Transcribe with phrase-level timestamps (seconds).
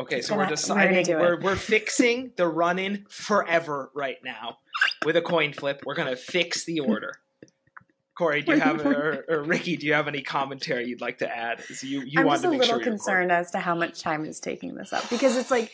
[0.00, 3.90] Okay, It's so we're gonna- we're deciding gonna we're, we're fixing the run in forever
[3.94, 4.58] right now
[5.04, 5.82] with a coin flip.
[5.84, 7.12] We're gonna fix the order.
[8.16, 11.28] Corey, do you have or, or Rikki, do you have any commentary you'd like to
[11.34, 11.62] add?
[11.70, 14.24] As you you I'm just to a little sure concerned as to how much time
[14.24, 15.70] is taking this up because it's like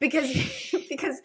[0.00, 0.28] because
[0.88, 1.20] because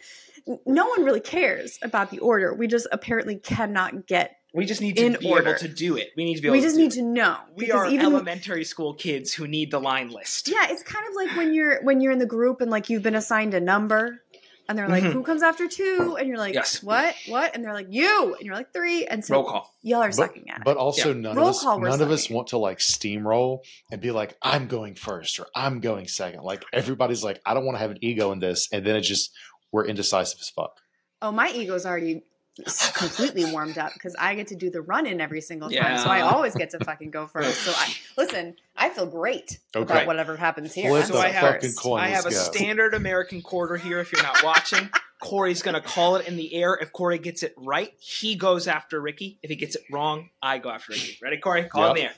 [0.66, 2.54] no one really cares about the order.
[2.54, 4.36] We just apparently cannot get.
[4.54, 5.48] We just need to In be order.
[5.50, 6.12] able to do it.
[6.16, 6.96] We need to be able We to just do need it.
[6.96, 7.36] to know.
[7.56, 10.48] We are even elementary school kids who need the line list.
[10.48, 13.02] yeah, it's kind of like when you're when you're in the group and like you've
[13.02, 14.20] been assigned a number.
[14.66, 15.12] And they're like, Mhm.
[15.12, 16.16] "Who comes after two?
[16.18, 16.82] And you're like, Yes.
[16.82, 17.14] "What?
[17.26, 19.04] What?" And they're like, "You." And you're like, three.
[19.04, 19.74] And so Roll call.
[19.82, 20.64] y'all are But, sucking at it.
[20.64, 21.20] but also Yeah.
[21.20, 23.58] none Roll of us call, we're none of us want to like steamroll
[23.92, 26.44] and be like, I'm going first or I'm going second.
[26.44, 29.02] Like everybody's like, I don't want to have an ego in this, and then it
[29.02, 29.32] just
[29.70, 30.78] we're indecisive as fuck.
[31.20, 32.22] Oh, my ego's already s-
[32.94, 35.98] completely warmed up because I get to do the run in every single time.
[35.98, 37.58] So I always get to fucking go first.
[37.62, 39.82] So I listen, I feel great Okay.
[39.92, 40.88] about whatever happens here.
[40.90, 42.00] Flip I'm So I have- coin.
[42.00, 42.36] I have a go.
[42.36, 43.98] standard American quarter here.
[43.98, 44.88] If you're not watching,
[45.20, 46.74] Corey's gonna call it in the air.
[46.80, 49.38] If Corey gets it right, he goes after Rikki.
[49.42, 51.18] If he gets it wrong, I go after Rikki.
[51.22, 51.64] Ready, Corey?
[51.64, 52.12] Call it in the air.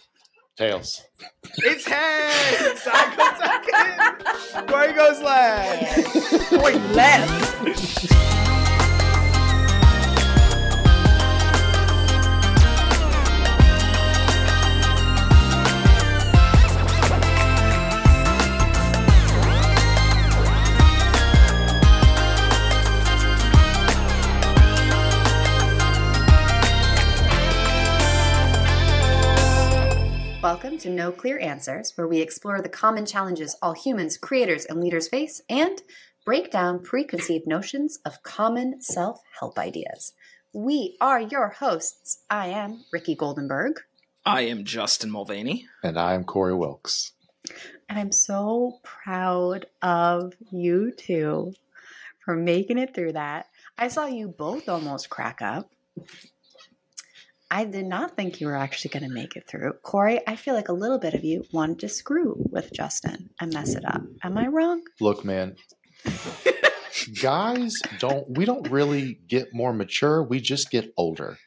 [0.59, 1.03] Tails.
[1.59, 2.83] It's heads.
[2.91, 4.69] I go second.
[4.69, 6.51] Corey goes last.
[6.51, 8.26] Boy, left.
[30.87, 35.09] To No Clear Answers, where we explore the common challenges all humans, creators, and leaders
[35.09, 35.83] face and
[36.25, 40.13] break down preconceived notions of common self help ideas.
[40.53, 42.23] We are your hosts.
[42.31, 43.79] I am Rikki Goldenberg,
[44.25, 45.67] I am Justin Mulvaney.
[45.83, 47.15] And I am Corey Wilks.
[47.89, 51.53] and I'm so proud of you two
[52.25, 53.47] for making it through that.
[53.77, 55.69] I saw you both almost crack up.
[57.51, 59.75] I did not think you were actually going to make it through.
[59.83, 63.53] Corey, I feel like a little bit of you wanted to screw with Justin and
[63.53, 64.03] mess it up.
[64.23, 64.83] Am I wrong?
[65.01, 65.57] Look, man.
[67.23, 71.39] guys don't we don't really get more mature, we just get older.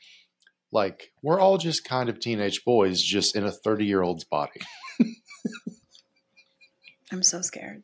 [0.72, 4.62] Like we're all just kind of teenage boys just in a 30-year-old's body.
[7.12, 7.84] I'm so scared.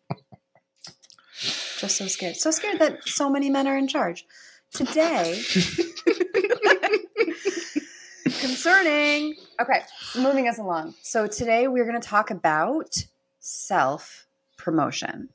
[1.80, 2.36] Just so scared.
[2.36, 4.26] So scared that so many men are in charge.
[4.72, 5.42] Today,
[8.46, 9.36] concerning.
[9.60, 9.82] Okay,
[10.18, 10.94] moving us along.
[11.02, 13.06] So today we're going to talk about
[13.40, 15.30] self promotion.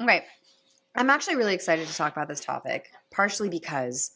[0.00, 0.24] Okay,
[0.96, 4.12] I'm actually really excited to talk about this topic, partially because.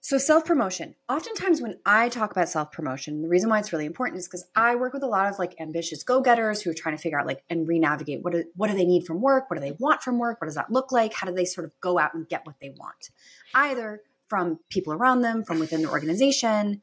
[0.00, 0.94] So, self promotion.
[1.08, 4.46] Oftentimes, when I talk about self promotion, the reason why it's really important is because
[4.54, 7.18] I work with a lot of like ambitious go getters who are trying to figure
[7.18, 9.50] out like and re navigate what do, what do they need from work?
[9.50, 10.40] What do they want from work?
[10.40, 11.12] What does that look like?
[11.12, 13.10] How do they sort of go out and get what they want?
[13.52, 16.82] Either from people around them, from within the organization,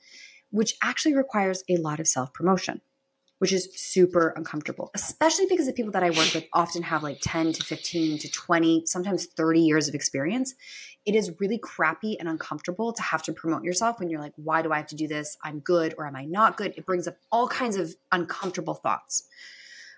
[0.51, 2.81] which actually requires a lot of self promotion,
[3.39, 7.17] which is super uncomfortable, especially because the people that I work with often have like
[7.21, 10.53] 10 to 15 to 20, sometimes 30 years of experience.
[11.05, 14.61] It is really crappy and uncomfortable to have to promote yourself when you're like, why
[14.61, 15.37] do I have to do this?
[15.43, 16.73] I'm good or am I not good?
[16.77, 19.27] It brings up all kinds of uncomfortable thoughts.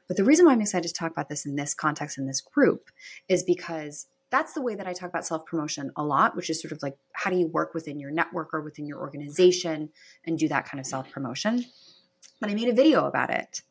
[0.08, 2.42] But the reason why I'm excited to talk about this in this context, in this
[2.42, 2.90] group,
[3.28, 6.62] is because that's the way that I talk about self promotion a lot, which is
[6.62, 9.90] sort of like how do you work within your network or within your organization
[10.26, 11.66] and do that kind of self promotion.
[12.42, 13.62] But I made a video about it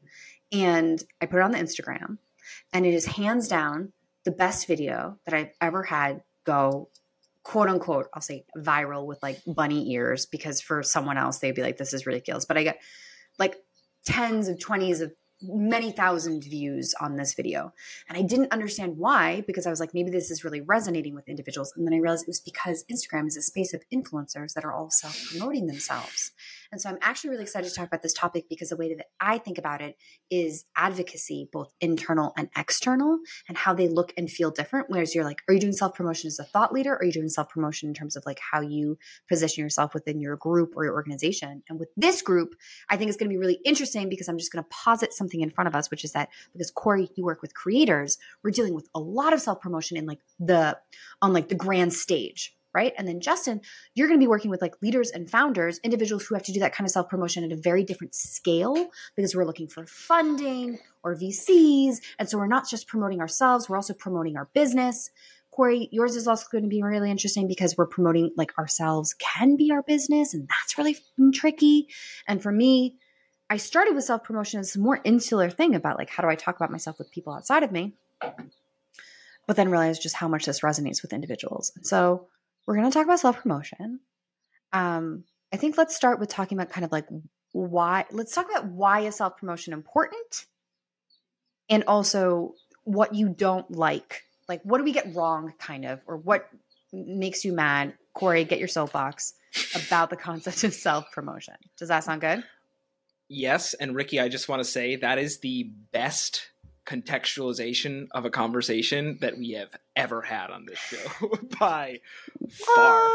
[0.53, 2.19] and I put it on the Instagram,
[2.73, 3.93] and it is hands down
[4.25, 6.89] the best video that I've ever had go
[7.43, 11.63] quote unquote, I'll say viral with like bunny ears because for someone else they'd be
[11.63, 12.47] like, this is ridiculous.
[12.47, 12.81] But I get
[13.39, 13.57] like
[14.07, 15.13] tens of twenties of
[15.43, 17.73] many thousand views on this video.
[18.09, 21.29] And I didn't understand why because I was like, maybe this is really resonating with
[21.29, 21.73] individuals.
[21.77, 24.73] And then I realized it was because Instagram is a space of influencers that are
[24.73, 26.33] all self promoting themselves.
[26.75, 29.07] And so I'm actually really excited to talk about this topic because the way that
[29.21, 29.97] I think about it
[30.29, 34.87] is advocacy, both internal and external, and how they look and feel different.
[34.89, 36.95] Whereas you're like, are you doing self promotion as a thought leader?
[36.95, 38.99] Or are you doing self promotion in terms of like how you
[39.29, 41.63] position yourself within your group or your organization?
[41.69, 42.57] And with this group,
[42.91, 45.43] I think it's going to be really interesting because I'm just going to posit something
[45.43, 48.75] in front of us, which is that because Corey, you work with creators, we're dealing
[48.75, 50.77] with a lot of self promotion in like the
[51.23, 52.53] on like the grand stage.
[52.75, 52.93] Right.
[52.99, 53.61] And then Justin,
[53.95, 56.59] you're going to be working with like leaders and founders, individuals who have to do
[56.61, 60.79] that kind of self promotion at a very different scale because we're looking for funding
[61.05, 61.99] or VCs.
[62.19, 65.11] And so we're not just promoting ourselves, we're also promoting our business.
[65.53, 69.55] Corey, yours is also going to be really interesting because we're promoting like ourselves can
[69.57, 70.97] be our business, and that's really
[71.33, 71.87] tricky.
[72.27, 72.97] And for me,
[73.49, 76.35] I started with self promotion as a more insular thing about like how do I
[76.35, 77.95] talk about myself with people outside of me.
[79.47, 81.71] but then realized just how much this resonates with individuals.
[81.77, 82.27] And so
[82.67, 84.01] we're going to talk about self promotion.
[84.73, 87.07] Um, I think let's start with talking about kind of like
[87.53, 88.05] why.
[88.11, 90.47] Let's talk about why is self promotion important,
[91.69, 94.23] and also what you don't like.
[94.49, 96.49] Like, what do we get wrong, kind of, or what
[96.93, 97.95] makes you mad?
[98.15, 99.35] Corey, get your soapbox
[99.75, 101.55] about the concept of self promotion.
[101.79, 102.45] Does that sound good?
[103.29, 106.51] Yes, and Rikki, I just want to say that is the best
[106.87, 112.01] contextualization of a conversation that we have ever had on this show by
[112.51, 113.09] far.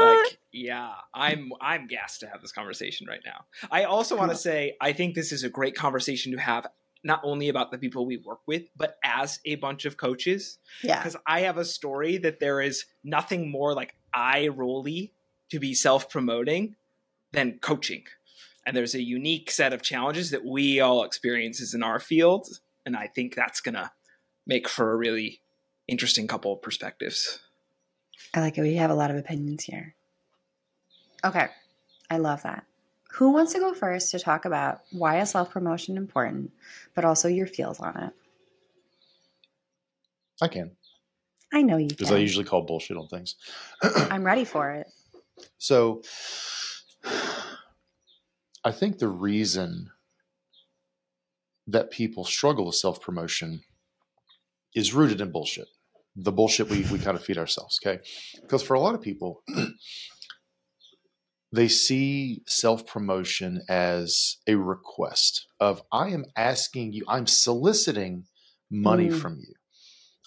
[0.00, 3.44] like, yeah, I'm I'm gassed to have this conversation right now.
[3.70, 6.66] I also want to say I think this is a great conversation to have
[7.02, 10.58] not only about the people we work with, but as a bunch of coaches.
[10.82, 10.98] Yeah.
[10.98, 15.14] Because I have a story that there is nothing more like eye rolly
[15.50, 16.76] to be self promoting
[17.32, 18.04] than coaching
[18.66, 22.48] and there's a unique set of challenges that we all experiences in our field
[22.86, 23.90] and i think that's gonna
[24.46, 25.40] make for a really
[25.88, 27.40] interesting couple of perspectives
[28.34, 28.62] I like it.
[28.62, 29.94] We have a lot of opinions here.
[31.24, 31.48] Okay.
[32.10, 32.64] I love that.
[33.12, 36.52] Who wants to go first to talk about why is self promotion important,
[36.94, 38.12] but also your feels on it?
[40.40, 40.70] I can
[41.52, 42.12] I know you because.
[42.12, 43.34] I usually call bullshit on things.
[43.82, 44.86] I'm ready for it.
[45.58, 46.02] So
[48.64, 49.90] I think the reason
[51.66, 53.62] that people struggle with self promotion
[54.74, 55.68] is rooted in bullshit.
[56.16, 58.02] The bullshit we, we kind of feed ourselves, okay?
[58.42, 59.42] Because for a lot of people,
[61.52, 68.24] they see self promotion as a request of, I am asking you, I'm soliciting
[68.70, 69.20] money Mm.
[69.20, 69.54] from you.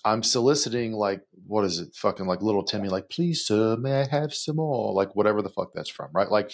[0.05, 1.95] I'm soliciting like what is it?
[1.95, 4.93] Fucking like little Timmy, like please, sir, may I have some more?
[4.93, 6.29] Like whatever the fuck that's from, right?
[6.29, 6.51] Like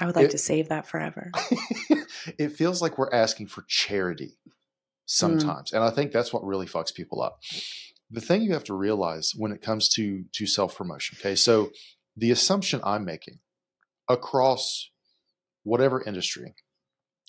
[0.00, 1.30] I would like It- to save that forever.
[2.38, 4.52] it feels like we're asking for charity mm.
[5.06, 7.40] sometimes, and I think that's what really fucks people up.
[8.10, 11.34] The thing you have to realize when it comes to to self promotion, okay?
[11.34, 11.70] So
[12.16, 13.38] the assumption I'm making
[14.08, 14.90] across
[15.62, 16.54] whatever industry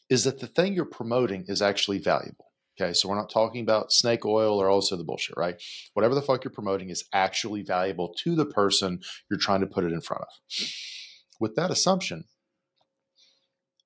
[0.09, 2.52] is that the thing you're promoting is actually valuable.
[2.79, 5.61] Okay, so we're not talking about snake oil or also the bullshit, right?
[5.93, 9.83] Whatever the fuck you're promoting is actually valuable to the person you're trying to put
[9.83, 10.67] it in front of.
[11.39, 12.25] With that assumption,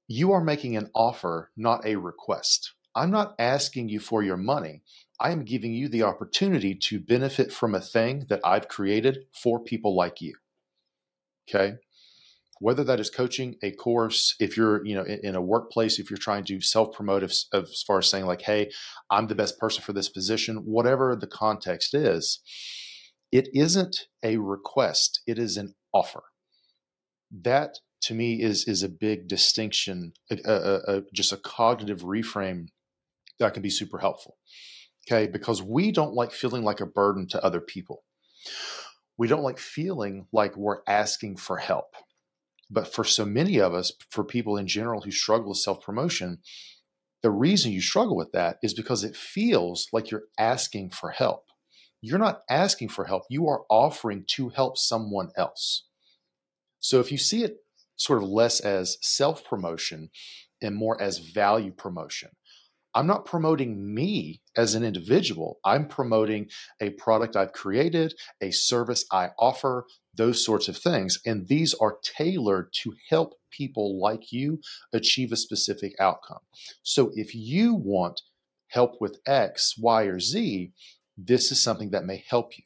[0.08, 2.74] you are making an offer, not a request.
[2.96, 4.82] I'm not asking you for your money.
[5.20, 9.60] I am giving you the opportunity to benefit from a thing that I've created for
[9.60, 10.36] people like you.
[11.50, 11.76] Okay?
[12.60, 16.10] Whether that is coaching a course, if you're, you know, in, in a workplace, if
[16.10, 18.72] you're trying to self-promote as, as far as saying like, "Hey,
[19.10, 22.40] I'm the best person for this position," whatever the context is,
[23.32, 26.24] it isn't a request, it is an offer.
[27.32, 32.68] That to me is is a big distinction, a, a, a, just a cognitive reframe
[33.40, 34.38] that can be super helpful.
[35.10, 38.04] Okay, because we don't like feeling like a burden to other people.
[39.18, 41.96] We don't like feeling like we're asking for help.
[42.70, 46.40] But for so many of us, for people in general who struggle with self promotion,
[47.24, 51.46] the reason you struggle with that is because it feels like you're asking for help.
[52.02, 55.88] You're not asking for help, you are offering to help someone else.
[56.80, 57.58] So if you see it
[57.96, 60.10] sort of less as self promotion
[60.62, 62.30] and more as value promotion,
[62.98, 65.60] I'm not promoting me as an individual.
[65.64, 66.50] I'm promoting
[66.82, 69.86] a product I've created, a service I offer,
[70.16, 71.20] those sorts of things.
[71.24, 74.62] And these are tailored to help people like you
[74.92, 76.40] achieve a specific outcome.
[76.82, 78.22] So if you want
[78.70, 80.72] help with X, Y, or Z,
[81.16, 82.64] this is something that may help you.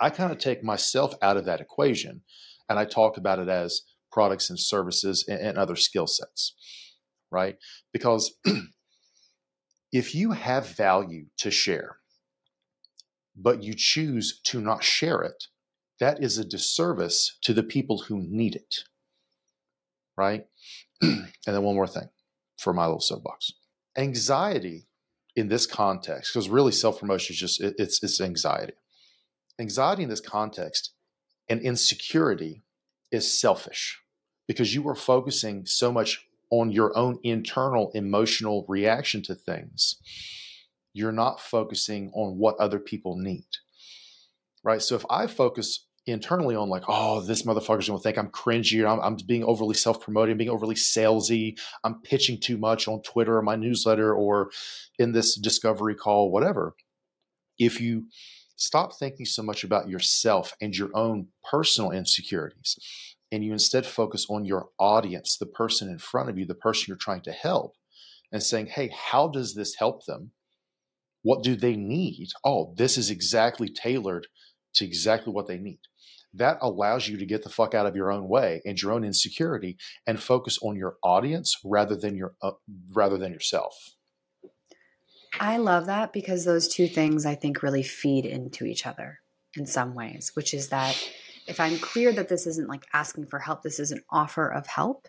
[0.00, 2.22] I kind of take myself out of that equation
[2.70, 6.54] and I talk about it as products and services and, other skill sets,
[7.30, 7.56] right?
[7.92, 8.34] Because
[9.92, 11.98] if you have value to share,
[13.36, 15.44] but you choose to not share it,
[16.00, 18.84] that is a disservice to the people who need it,
[20.16, 20.46] right?
[21.02, 22.08] and then one more thing
[22.58, 23.52] for my little soapbox
[23.96, 24.86] anxiety
[25.34, 28.74] in this context, because really self promotion is just it, it's it's anxiety.
[29.58, 30.92] Anxiety in this context
[31.48, 32.62] and insecurity
[33.10, 34.00] is selfish
[34.46, 39.96] because you are focusing so much on your own internal emotional reaction to things.
[40.92, 43.48] You're not focusing on what other people need.
[44.62, 44.82] Right.
[44.82, 48.88] So if I focus internally on like, oh, this motherfucker's gonna think I'm cringy, or
[48.88, 53.42] I'm, I'm being overly self-promoting, being overly salesy, I'm pitching too much on Twitter or
[53.42, 54.50] my newsletter or
[54.98, 56.74] in this discovery call, whatever.
[57.58, 58.08] If you
[58.56, 62.78] stop thinking so much about yourself and your own personal insecurities,
[63.32, 66.84] and you instead focus on your audience, the person in front of you, the person
[66.86, 67.74] you're trying to help,
[68.30, 70.32] and saying, hey, how does this help them?
[71.22, 72.28] What do they need?
[72.44, 74.26] Oh, this is exactly tailored
[74.74, 75.80] to exactly what they need.
[76.34, 79.04] That allows you to get the fuck out of your own way and your own
[79.04, 82.52] insecurity and focus on your audience rather than your uh,
[82.92, 83.74] rather than yourself.
[85.38, 89.20] I love that because those two things I think really feed into each other
[89.56, 90.96] in some ways, which is that
[91.52, 94.66] if I'm clear that this isn't like asking for help, this is an offer of
[94.66, 95.06] help.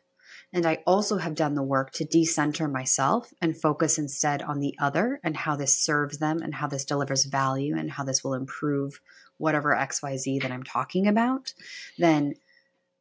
[0.52, 4.76] And I also have done the work to decenter myself and focus instead on the
[4.78, 8.34] other and how this serves them and how this delivers value and how this will
[8.34, 9.00] improve
[9.38, 11.54] whatever XYZ that I'm talking about,
[11.98, 12.34] then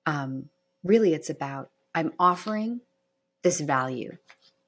[0.07, 0.49] um,
[0.85, 2.81] really it's about I'm offering
[3.43, 4.19] this value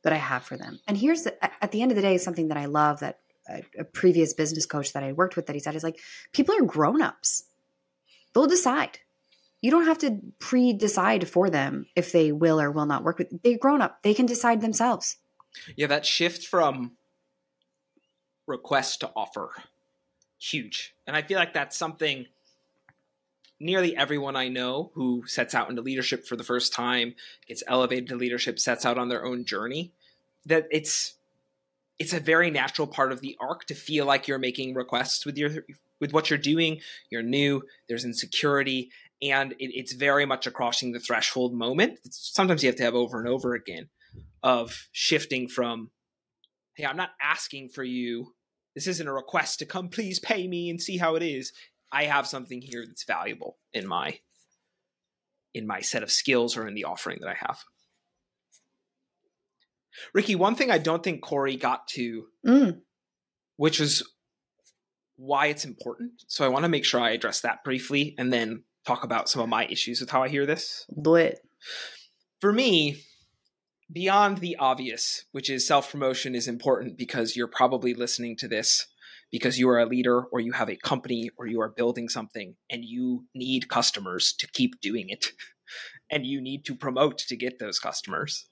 [0.03, 0.81] that I have for them.
[0.89, 3.63] And here's the, at the end of the day, something that I love that a,
[3.79, 6.01] a previous business coach that I worked with that he said is like,
[6.33, 7.45] people are grown-ups.
[8.35, 8.99] They'll decide.
[9.61, 13.43] You don't have to pre-decide for them if they will or will not work with.
[13.43, 14.03] They're grown up.
[14.03, 15.17] They can decide themselves.
[15.77, 16.93] Yeah, that shift from
[18.47, 19.53] request to offer,
[20.39, 20.95] huge.
[21.07, 22.27] And I feel like that's something
[23.61, 27.15] nearly everyone I know who sets out into leadership for the first time,
[27.47, 29.93] gets elevated to leadership, sets out on their own journey,
[30.45, 31.15] that it's
[31.99, 35.37] it's a very natural part of the arc to feel like you're making requests with
[35.37, 35.51] your
[36.01, 36.81] with what you're doing.
[37.11, 37.63] You're new.
[37.89, 38.91] There's insecurity,
[39.23, 42.01] and it, it's very much a crossing the threshold moment.
[42.05, 43.89] It's, sometimes you have to have over and over again
[44.43, 45.91] of shifting from,
[46.75, 48.35] "Hey, I'm not asking for you.
[48.75, 49.89] This isn't a request to come.
[49.89, 51.53] Please pay me and see how it is."
[51.93, 54.19] I have something here that's valuable in my
[55.55, 57.63] in my set of skills or in the offering that I have.
[60.13, 62.81] Rikki, one thing I don't think Corey got to, Mm.
[63.57, 64.03] which is
[65.17, 66.25] why it's important.
[66.27, 69.43] So I want to make sure I address that briefly and then talk about some
[69.43, 70.87] of my issues with how I hear this.
[71.01, 71.39] Do it.
[72.41, 73.03] For me,
[73.91, 78.87] beyond the obvious, which is self promotion is important because you're probably listening to this
[79.31, 82.57] because you are a leader or you have a company or you are building something
[82.71, 85.33] and you need customers to keep doing it
[86.11, 88.47] and you need to promote to get those customers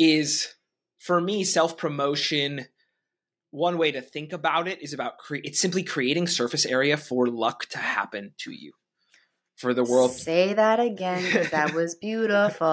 [0.00, 0.54] is
[0.98, 2.66] for me self promotion
[3.50, 7.26] one way to think about it is about cre- it's simply creating surface area for
[7.26, 8.72] luck to happen to you
[9.56, 12.66] for the world Say that again because that was beautiful.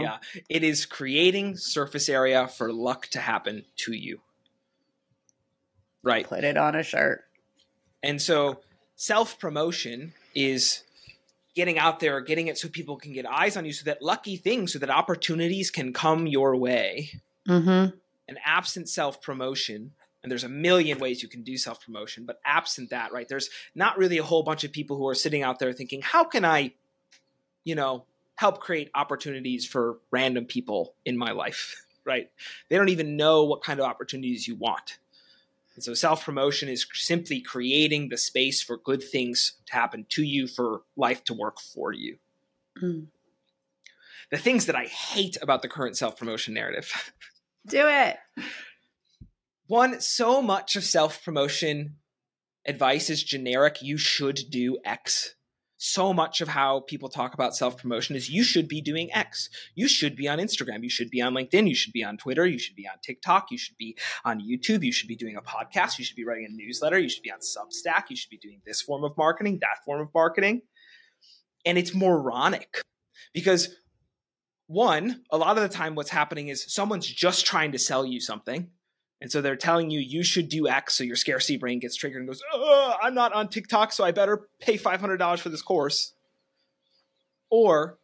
[0.00, 4.20] yeah it is creating surface area for luck to happen to you
[6.02, 7.24] right Put it on a shirt.
[8.02, 8.60] and so
[8.96, 10.84] self promotion is
[11.54, 14.36] getting out there getting it so people can get eyes on you so that lucky
[14.36, 17.10] things so that opportunities can come your way
[17.48, 17.96] Mm-hmm.
[18.28, 19.92] and absent self promotion,
[20.22, 23.50] and there's a million ways you can do self promotion, but absent that, right, there's
[23.74, 26.44] not really a whole bunch of people who are sitting out there thinking, how can
[26.44, 26.72] I,
[27.64, 28.04] you know,
[28.36, 32.30] help create opportunities for random people in my life, right?
[32.68, 34.98] They don't even know what kind of opportunities you want.
[35.74, 40.22] And so self promotion is simply creating the space for good things to happen to
[40.22, 42.18] you, for life to work for you.
[42.82, 43.06] Mm.
[44.30, 47.12] The things that I hate about the current self promotion narrative
[47.66, 48.16] Do it.
[49.66, 51.96] one so much of self-promotion
[52.66, 55.34] advice is generic you should do x
[55.82, 59.88] so much of how people talk about self-promotion is you should be doing x you
[59.88, 62.56] should be on instagram you should be on linkedin you should be on twitter you
[62.56, 65.98] should be on tiktok you should be on youtube you should be doing a podcast
[65.98, 68.60] you should be writing a newsletter you should be on substack you should be doing
[68.64, 70.62] this form of marketing that form of marketing
[71.66, 72.80] and it's moronic
[73.34, 73.74] because
[74.68, 78.20] one a lot of the time what's happening is someone's just trying to sell you
[78.20, 78.70] something
[79.22, 82.22] and so they're telling you you should do X, so your scarcity brain gets triggered
[82.22, 82.42] and goes,
[83.00, 86.12] I'm not on TikTok, so I better pay $500 for this course.
[87.48, 87.98] Or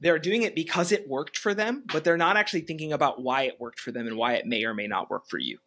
[0.00, 3.42] they're doing it because it worked for them, but they're not actually thinking about why
[3.42, 5.58] it worked for them and why it may or may not work for you.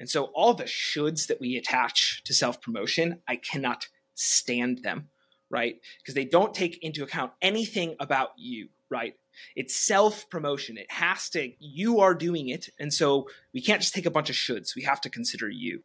[0.00, 5.10] And so all the shoulds that we attach to self promotion, I cannot stand them,
[5.50, 5.78] right?
[6.00, 9.16] Because they don't take into account anything about you, right?
[9.56, 10.76] It's self promotion.
[10.78, 12.68] It has to, you are doing it.
[12.78, 14.74] And so we can't just take a bunch of shoulds.
[14.74, 15.82] We have to consider you.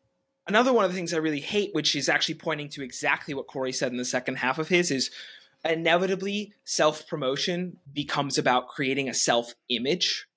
[0.48, 3.48] Another one of the things I really hate, which is actually pointing to exactly what
[3.48, 5.10] Corey said in the second half of his, is
[5.64, 10.28] inevitably self promotion becomes about creating a self image.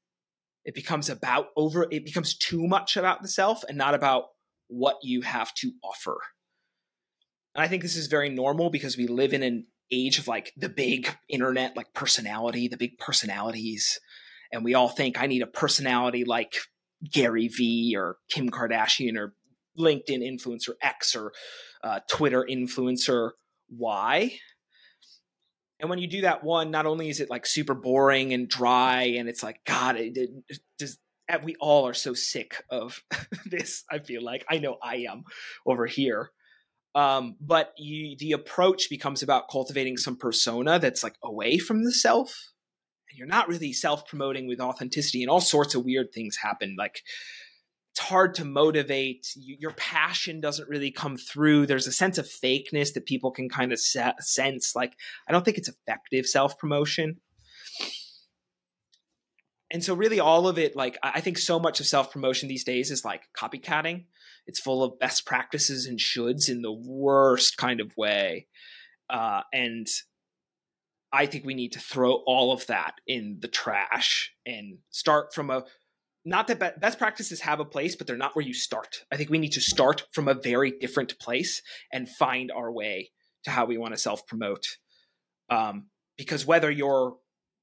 [0.64, 4.26] It becomes about over, it becomes too much about the self and not about
[4.68, 6.18] what you have to offer.
[7.54, 10.52] And I think this is very normal because we live in an age of like
[10.56, 14.00] the big internet like personality, the big personalities.
[14.52, 16.56] And we all think I need a personality like
[17.10, 19.34] Gary Vee or Kim Kardashian or
[19.78, 21.32] LinkedIn influencer X or
[21.82, 23.32] uh, Twitter influencer
[23.68, 24.38] Y.
[25.78, 29.02] And when you do that one, not only is it like super boring and dry,
[29.18, 33.02] and it's like, God, it, it, does and we all are so sick of
[33.46, 33.84] this.
[33.90, 35.24] I feel like I know I am
[35.66, 36.30] over here.
[36.96, 41.92] Um, but you, the approach becomes about cultivating some persona that's like away from the
[41.92, 42.52] self.
[43.10, 46.74] And you're not really self promoting with authenticity, and all sorts of weird things happen.
[46.78, 47.02] Like
[47.92, 49.28] it's hard to motivate.
[49.36, 51.66] You, your passion doesn't really come through.
[51.66, 54.74] There's a sense of fakeness that people can kind of se- sense.
[54.74, 54.94] Like
[55.28, 57.18] I don't think it's effective self promotion
[59.70, 62.64] and so really all of it like i think so much of self promotion these
[62.64, 64.04] days is like copycatting
[64.46, 68.46] it's full of best practices and shoulds in the worst kind of way.
[69.08, 69.86] Uh, and
[71.12, 75.50] i think we need to throw all of that in the trash and start from
[75.50, 75.64] a
[76.24, 79.04] not that best practices have a place but they're not where you start.
[79.12, 81.62] I think we need to start from a very different place
[81.92, 83.12] and find our way
[83.44, 84.66] to how we want to self promote
[85.48, 85.86] um,
[86.18, 87.16] because whether you're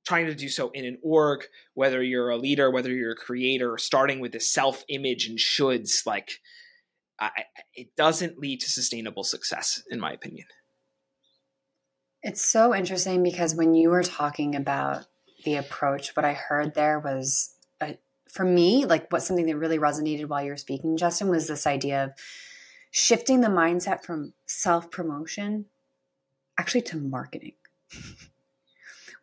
[0.08, 3.78] trying to do so in an org, whether you're a leader, whether you're a creator,
[3.78, 6.40] starting with this self image and shoulds, like
[7.20, 10.48] I, it doesn't lead to sustainable success, in my opinion.
[12.22, 15.06] It's so interesting because when you were talking about
[15.46, 17.98] the approach, what I heard there was, a,
[18.30, 21.68] for me, like what something that really resonated while you were speaking, Justin, was this
[21.68, 22.12] idea of
[22.92, 25.66] shifting the mindset from self promotion
[26.58, 27.54] actually to marketing.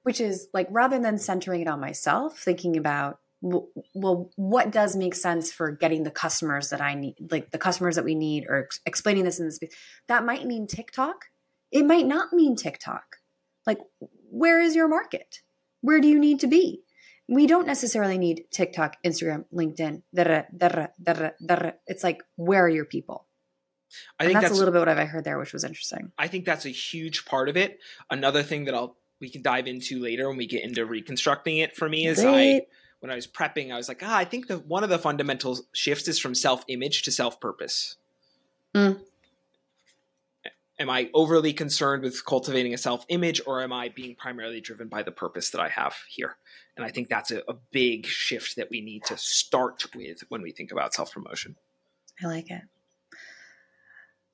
[0.02, 5.14] which is like rather than centering it on myself, thinking about well, what does make
[5.14, 8.64] sense for getting the customers that I need, like the customers that we need, or
[8.64, 9.58] ex- explaining this in this.
[10.08, 11.26] That might mean TikTok.
[11.70, 13.16] It might not mean TikTok.
[13.66, 13.78] Like,
[14.30, 15.40] where is your market?
[15.80, 16.82] Where do you need to be?
[17.28, 20.02] We don't necessarily need TikTok, Instagram, LinkedIn.
[20.14, 23.26] Da, da, da, it's like, where are your people?
[24.18, 26.12] I think that's, that's, a little bit what I've heard there, which was interesting.
[26.18, 27.78] I think that's a huge part of it.
[28.10, 31.76] Another thing that I'll we can dive into later when we get into reconstructing it
[31.76, 32.62] for me is I
[33.00, 35.58] when I was prepping, I was like, ah, I think that one of the fundamental
[35.72, 37.96] shifts is from self image to self purpose.
[38.74, 39.00] Mm.
[40.78, 44.88] Am I overly concerned with cultivating a self image, or am I being primarily driven
[44.88, 46.36] by the purpose that I have here?
[46.76, 50.42] And I think that's a, a big shift that we need to start with when
[50.42, 51.56] we think about self promotion.
[52.22, 52.62] I like it.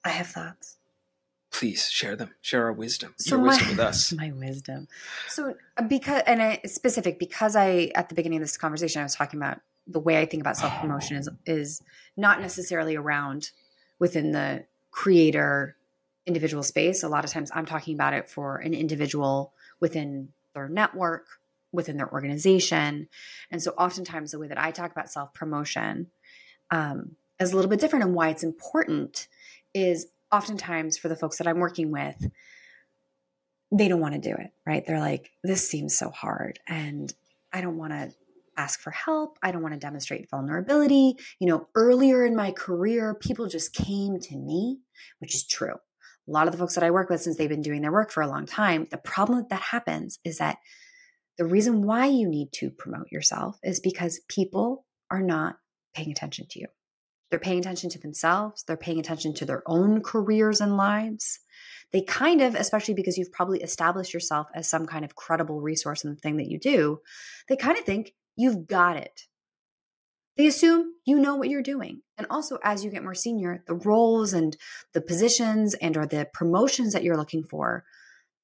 [0.05, 0.77] I have thoughts
[1.59, 2.31] please share them.
[2.43, 3.15] Share our wisdom.
[3.17, 4.13] So your my, wisdom with us.
[4.17, 4.89] My wisdom.
[5.29, 9.05] So uh, because and I, specific because i at the beginning of this conversation i
[9.05, 11.83] was talking about the way i think about self-promotion is is
[12.17, 13.51] not necessarily around
[13.99, 15.77] within the creator
[16.27, 17.03] individual space.
[17.03, 21.27] A lot of times i'm talking about it for an individual within their network
[21.73, 23.09] within their organization.
[23.51, 26.09] And so oftentimes the way that i talk about self-promotion
[26.71, 29.29] um, is a little bit different and why it's important
[29.73, 32.31] is oftentimes for the folks that I'm working with,
[33.73, 34.85] they don't want to do it, right?
[34.87, 37.13] They're like, this seems so hard and
[37.53, 38.13] I don't want to
[38.57, 39.39] ask for help.
[39.43, 41.17] I don't want to demonstrate vulnerability.
[41.39, 44.81] You know, earlier in my career, people just came to me,
[45.19, 45.75] which is true.
[45.75, 48.11] A lot of the folks that I work with, since they've been doing their work
[48.11, 50.59] for a long time, the problem that happens is that
[51.39, 55.59] the reason why you need to promote yourself is because people are not
[55.95, 56.67] paying attention to you.
[57.31, 61.41] They're paying attention to themselves, they're paying attention to their own careers and lives.
[61.93, 66.05] They kind of, especially because you've probably established yourself as some kind of credible resource
[66.05, 67.01] in the thing that you do,
[67.49, 69.23] they kind of think you've got it.
[70.37, 72.03] They assume you know what you're doing.
[72.19, 74.57] And also as you get more senior, the roles and
[74.93, 77.85] the positions and or the promotions that you're looking for,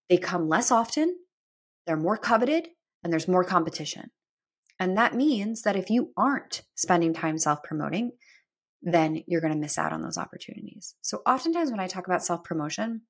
[0.09, 1.17] they come less often,
[1.87, 2.69] they're more coveted,
[3.03, 4.11] and there's more competition.
[4.79, 8.13] And that means that if you aren't spending time self promoting,
[8.83, 10.95] then you're going to miss out on those opportunities.
[11.03, 13.03] So, oftentimes, when I talk about self promotion,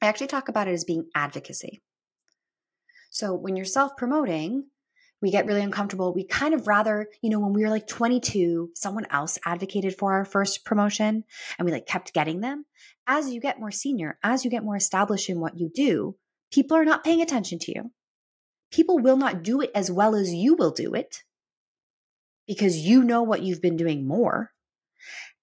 [0.00, 1.82] I actually talk about it as being advocacy.
[3.10, 4.66] So, when you're self promoting,
[5.20, 6.12] we get really uncomfortable.
[6.12, 10.12] We kind of rather, you know, when we were like 22, someone else advocated for
[10.12, 11.24] our first promotion
[11.58, 12.64] and we like kept getting them.
[13.06, 16.16] As you get more senior, as you get more established in what you do,
[16.52, 17.90] people are not paying attention to you.
[18.72, 21.22] People will not do it as well as you will do it
[22.48, 24.50] because you know what you've been doing more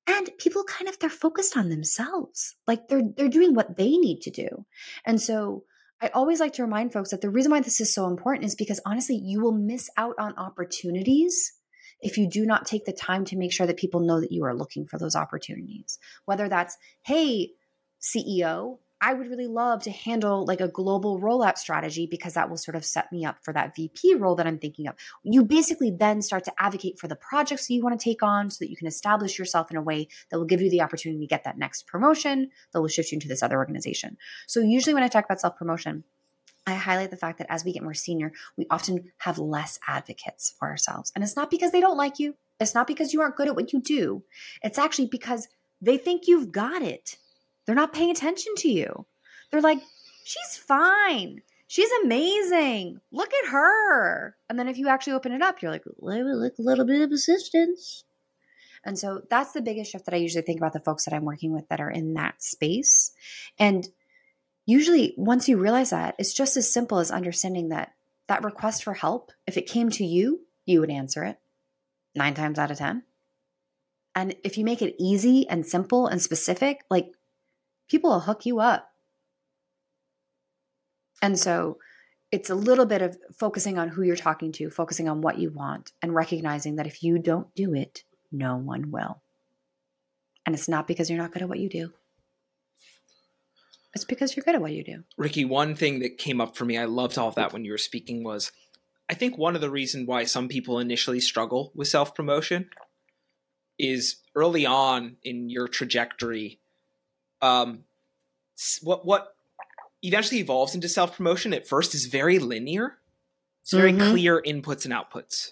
[0.09, 2.55] and people kind of they're focused on themselves.
[2.67, 4.65] Like they're they're doing what they need to do.
[5.05, 5.63] And so
[6.01, 8.55] i always like to remind folks that the reason why this is so important is
[8.55, 11.51] because honestly you will miss out on opportunities
[11.99, 14.45] if you do not take the time to make sure that people know that you
[14.45, 15.99] are looking for those opportunities.
[16.25, 17.51] Whether that's hey
[18.01, 22.57] ceo I would really love to handle like a global rollout strategy because that will
[22.57, 24.95] sort of set me up for that VP role that I'm thinking of.
[25.23, 28.49] You basically then start to advocate for the projects that you want to take on
[28.49, 31.21] so that you can establish yourself in a way that will give you the opportunity
[31.21, 34.17] to get that next promotion that will shift you into this other organization.
[34.47, 36.03] So, usually when I talk about self promotion,
[36.67, 40.53] I highlight the fact that as we get more senior, we often have less advocates
[40.59, 41.11] for ourselves.
[41.15, 43.55] And it's not because they don't like you, it's not because you aren't good at
[43.55, 44.23] what you do.
[44.61, 45.47] It's actually because
[45.81, 47.15] they think you've got it.
[47.69, 49.05] They're not paying attention to you.
[49.51, 49.77] They're like,
[50.23, 51.43] she's fine.
[51.67, 52.99] She's amazing.
[53.11, 54.35] Look at her.
[54.49, 57.11] And then if you actually open it up, you're like, look a little bit of
[57.11, 58.05] assistance.
[58.83, 61.25] And so that's the biggest shift that I usually think about the folks that I'm
[61.25, 63.11] working with that are in that space.
[63.59, 63.87] And
[64.65, 67.91] usually once you realize that, it's just as simple as understanding that
[68.29, 71.37] that request for help, if it came to you, you would answer it
[72.15, 73.03] nine times out of 10.
[74.15, 77.11] And if you make it easy and simple and specific, like
[77.89, 78.89] people will hook you up.
[81.21, 81.77] And so
[82.31, 85.49] it's a little bit of focusing on who you're talking to, focusing on what you
[85.49, 89.21] want, and recognizing that if you don't do it, no one will.
[90.45, 91.91] And it's not because you're not good at what you do.
[93.95, 95.03] It's because you're good at what you do.
[95.17, 97.71] Rikki, one thing that came up for me, I loved all of that when you
[97.71, 98.51] were speaking, was
[99.09, 102.69] I think one of the reasons why some people initially struggle with self promotion
[103.79, 106.58] is early on in your trajectory.
[107.41, 107.83] Um,
[108.81, 109.35] what what
[110.01, 112.97] eventually evolves into self promotion at first is very linear.
[113.61, 114.11] It's very mm-hmm.
[114.11, 115.51] clear inputs and outputs.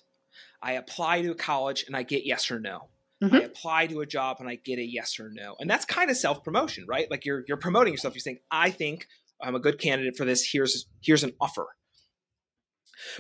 [0.62, 2.88] I apply to a college and I get yes or no.
[3.24, 3.36] Mm-hmm.
[3.36, 5.56] I apply to a job and I get a yes or no.
[5.60, 7.10] And that's kind of self promotion, right?
[7.10, 8.14] Like you're you're promoting yourself.
[8.14, 9.08] You're saying, I think
[9.42, 10.48] I'm a good candidate for this.
[10.52, 11.68] Here's here's an offer.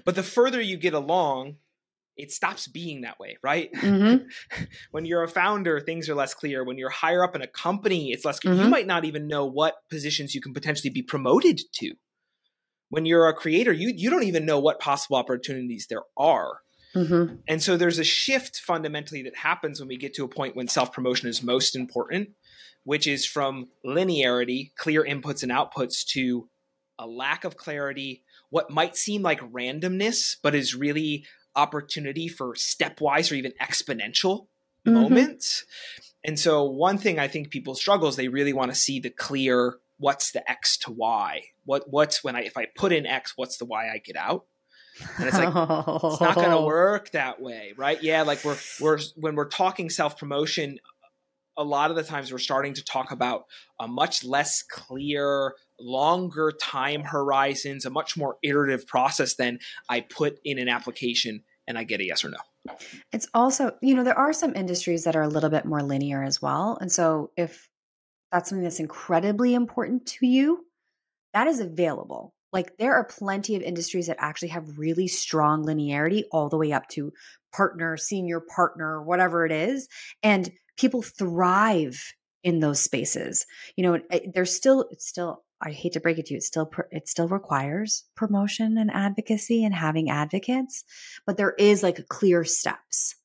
[0.05, 1.57] But the further you get along,
[2.17, 3.71] it stops being that way, right?
[3.73, 4.63] Mm-hmm.
[4.91, 6.63] when you're a founder, things are less clear.
[6.63, 8.53] When you're higher up in a company, it's less clear.
[8.53, 8.63] Mm-hmm.
[8.63, 11.93] You might not even know what positions you can potentially be promoted to.
[12.89, 16.59] When you're a creator, you you don't even know what possible opportunities there are.
[16.95, 17.35] Mm-hmm.
[17.47, 20.67] And so there's a shift fundamentally that happens when we get to a point when
[20.67, 22.29] self promotion is most important,
[22.83, 26.49] which is from linearity, clear inputs and outputs, to
[26.97, 31.25] a lack of clarity, what might seem like randomness, but is really
[31.57, 34.47] opportunity for stepwise or even exponential
[34.85, 34.93] mm-hmm.
[34.93, 35.65] moments.
[36.23, 39.09] And so, one thing I think people struggle is they really want to see the
[39.09, 41.43] clear what's the X to Y.
[41.65, 44.45] What what's when I if I put in X, what's the Y I get out?
[45.17, 48.01] And it's like it's not going to work that way, right?
[48.01, 50.79] Yeah, like we're we're when we're talking self promotion,
[51.55, 53.45] a lot of the times we're starting to talk about
[53.79, 59.59] a much less clear, longer time horizons, a much more iterative process than
[59.89, 62.73] I put in an application and I get a yes or no.
[63.11, 66.23] It's also, you know, there are some industries that are a little bit more linear
[66.23, 66.77] as well.
[66.81, 67.69] And so if
[68.31, 70.65] that's something that's incredibly important to you,
[71.33, 72.33] that is available.
[72.53, 76.71] Like there are plenty of industries that actually have really strong linearity all the way
[76.71, 77.11] up to
[77.53, 79.87] partner, senior partner, whatever it is.
[80.23, 82.13] And people thrive
[82.43, 83.45] in those spaces.
[83.75, 83.99] You know,
[84.33, 87.27] there's still, it's still, I hate to break it to you, it still, it still
[87.27, 90.83] requires promotion and advocacy and having advocates,
[91.25, 93.15] but there is like clear steps.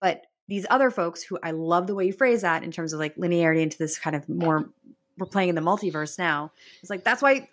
[0.00, 2.98] But these other folks who I love the way you phrase that in terms of
[2.98, 4.70] like linearity into this kind of more
[5.18, 6.52] we're playing in the multiverse now.
[6.80, 7.48] It's like that's why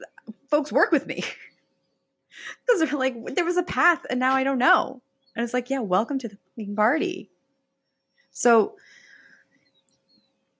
[0.50, 1.24] folks work with me.
[2.66, 5.02] Because they're like, there was a path and now I don't know.
[5.36, 7.30] And it's like, yeah, welcome to the party.
[8.32, 8.76] So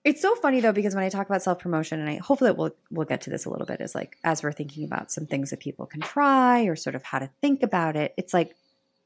[0.04, 3.06] it's so funny though, because when I talk about self-promotion, and I hopefully we'll we'll
[3.06, 5.60] get to this a little bit, is like as we're thinking about some things that
[5.60, 8.54] people can try or sort of how to think about it, it's like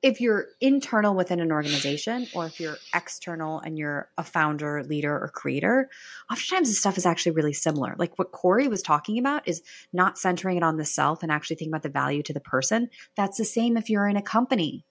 [0.02, 5.14] if you're internal within an organization or if you're external and you're a founder, leader,
[5.14, 5.88] or creator,
[6.30, 7.94] oftentimes the stuff is actually really similar.
[7.96, 9.62] Like what Corey was talking about is
[9.94, 12.90] not centering it on the self and actually thinking about the value to the person.
[13.16, 14.84] That's the same if you're in a company.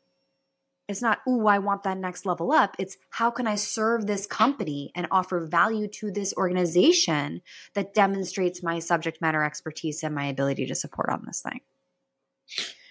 [0.87, 2.75] It's not, ooh, I want that next level up.
[2.77, 7.41] It's how can I serve this company and offer value to this organization
[7.73, 11.61] that demonstrates my subject matter expertise and my ability to support on this thing.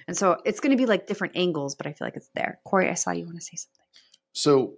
[0.08, 2.60] And so it's going to be like different angles, but I feel like it's there.
[2.64, 3.84] Corey, I saw you want to say something.
[4.32, 4.74] So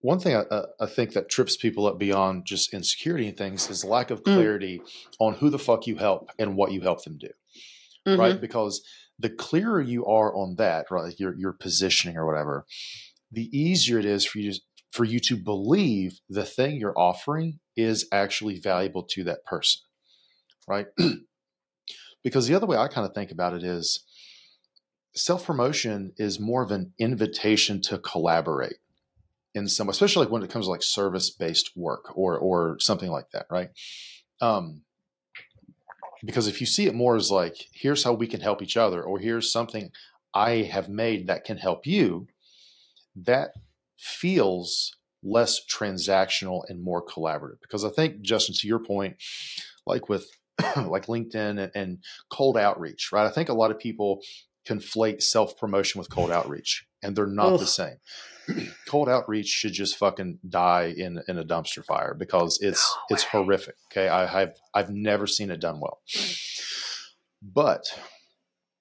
[0.00, 3.84] one thing I, I, think that trips people up beyond just insecurity and things is
[3.84, 4.34] lack of mm.
[4.34, 5.12] clarity mm.
[5.18, 7.28] on who the fuck you help and what you help them do,
[8.06, 8.20] mm-hmm.
[8.20, 8.40] right?
[8.40, 8.82] Because
[9.22, 12.66] the clearer you are on that, right, your your positioning or whatever,
[13.30, 17.60] the easier it is for you to, for you to believe the thing you're offering
[17.76, 19.80] is actually valuable to that person,
[20.66, 20.86] right?
[22.24, 24.04] because the other way I kind of think about it is
[25.14, 28.76] self promotion is more of an invitation to collaborate
[29.54, 33.10] in some, especially like when it comes to like service based work or or something
[33.10, 33.70] like that, right?
[34.40, 34.82] Um,
[36.24, 39.02] because if you see it more as like here's how we can help each other,
[39.02, 39.90] or here's something
[40.34, 42.28] I have made that can help you,
[43.16, 43.52] that
[43.98, 47.60] feels less transactional and more collaborative.
[47.60, 49.16] Because I think Justin, to your point,
[49.86, 50.28] like with
[50.76, 51.98] like LinkedIn and, and
[52.30, 53.26] cold outreach, right?
[53.26, 54.20] I think a lot of people
[54.68, 57.96] conflate self promotion with cold outreach, and they're not the same.
[58.88, 63.24] cold outreach should just fucking die in in a dumpster fire because it's no it's
[63.24, 63.76] horrific.
[63.90, 66.38] Okay, I, I've I've never seen it done well, mm.
[67.42, 67.84] but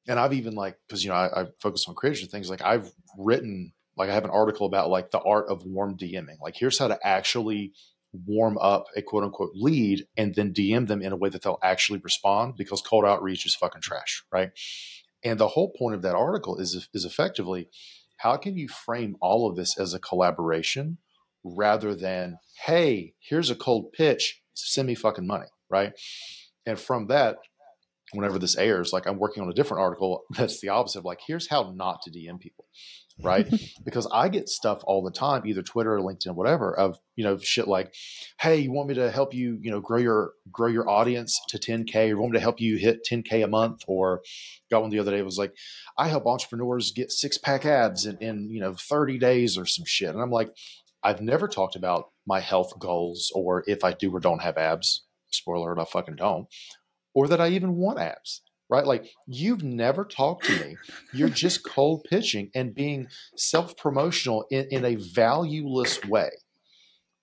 [0.08, 2.92] and I've even like because you know I, I focus on creation things like I've
[3.18, 6.40] written like I have an article about like the art of warm DMing.
[6.42, 7.74] Like here's how to actually
[8.14, 11.60] warm up a quote unquote lead and then DM them in a way that they'll
[11.64, 14.52] actually respond because cold outreach is fucking trash, right?
[15.24, 17.70] And the whole point of that article is is effectively
[18.22, 20.98] how can you frame all of this as a collaboration
[21.44, 25.94] rather than hey, here's a cold pitch, send me fucking money, right?
[26.66, 27.38] And from that,
[28.14, 31.22] whenever this airs, like I'm working on a different article that's the opposite of like,
[31.26, 32.66] here's how not to DM people
[33.24, 33.48] right?
[33.86, 37.38] because I get stuff all the time, either Twitter or LinkedIn, whatever, of you know
[37.38, 37.94] shit like,
[38.40, 41.58] "Hey, you want me to help you, you know, grow your grow your audience to
[41.58, 44.22] 10k, or want me to help you hit 10k a month?" Or
[44.70, 45.54] got one the other day was like,
[45.98, 49.86] "I help entrepreneurs get six pack abs in, in you know 30 days or some
[49.86, 50.52] shit," and I'm like,
[51.04, 55.04] I've never talked about my health goals or if I do or don't have abs.
[55.32, 56.48] Spoiler alert, I fucking don't.
[57.14, 58.88] Or that I even want abs right?
[58.88, 60.78] Like you've never talked to me.
[61.14, 66.32] You're just cold pitching and being self promotional in, in a valueless way,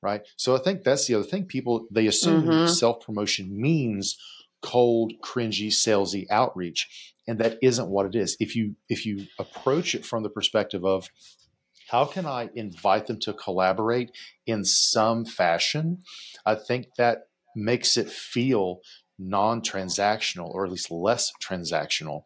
[0.02, 0.20] right?
[0.36, 1.46] So I think that's the other thing.
[1.46, 2.66] People they assume mm-hmm.
[2.68, 4.16] self promotion means
[4.62, 8.36] cold, cringy, salesy outreach, and that isn't what it is.
[8.38, 11.08] If you if you approach it from the perspective of
[11.88, 14.10] how can I invite them to collaborate
[14.46, 16.02] in some fashion,
[16.44, 18.80] I think that makes it feel
[19.18, 22.22] non transactional or at least less transactional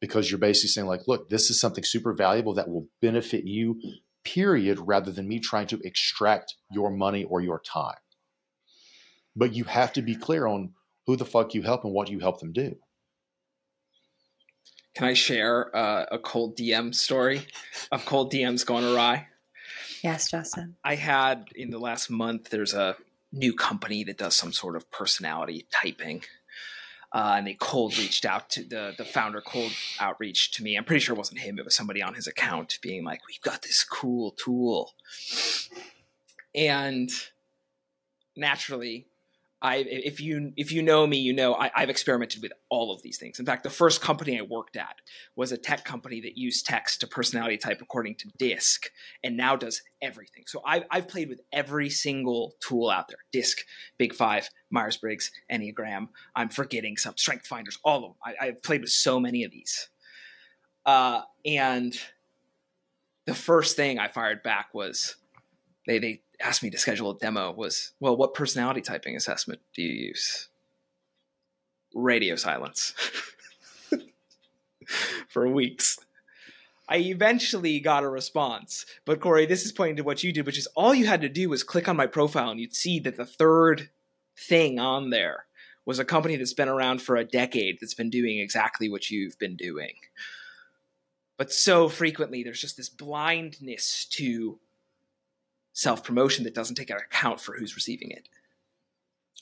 [0.00, 3.80] because you're basically saying, like, look, this is something super valuable that will benefit you,
[4.24, 7.96] period, rather than me trying to extract your money or your time.
[9.36, 10.72] But you have to be clear on
[11.06, 12.76] who the fuck you help and what you help them do.
[14.96, 17.46] Can I share uh, a cold DM story
[17.92, 19.28] of cold DMs going awry?
[20.02, 20.76] Yes, Justin.
[20.84, 22.96] I had in the last month, there's a
[23.32, 26.22] new company that does some sort of personality typing.
[27.12, 30.76] Uh, and they cold reached out to the the founder cold outreach to me.
[30.76, 33.42] I'm pretty sure it wasn't him; it was somebody on his account being like, "We've
[33.42, 34.94] got this cool tool,"
[36.54, 37.10] and
[38.34, 39.08] naturally,
[39.62, 43.00] I if you if you know me, you know I, have experimented with all of
[43.02, 43.38] these things.
[43.38, 44.96] In fact, the first company I worked at
[45.36, 48.90] was a tech company that used text to personality type according to DISC,
[49.22, 50.42] and now does everything.
[50.48, 53.58] So I've I've played with every single tool out there: DISC,
[53.98, 56.08] Big Five, Myers Briggs, Enneagram.
[56.34, 58.14] I'm forgetting some Strength Finders, all of them.
[58.24, 59.88] I, I've played with so many of these,
[60.84, 61.96] uh, and
[63.26, 65.14] the first thing I fired back was
[65.86, 69.82] they they asked me to schedule a demo was, well, what personality typing assessment do
[69.82, 70.48] you use?
[71.94, 72.94] Radio silence
[75.28, 75.98] for weeks.
[76.88, 78.84] I eventually got a response.
[79.04, 81.28] But Corey, this is pointing to what you did, which is all you had to
[81.28, 83.90] do was click on my profile and you'd see that the third
[84.36, 85.46] thing on there
[85.84, 89.38] was a company that's been around for a decade that's been doing exactly what you've
[89.38, 89.94] been doing.
[91.38, 94.58] But so frequently there's just this blindness to
[95.72, 98.28] self promotion that doesn't take account for who's receiving it.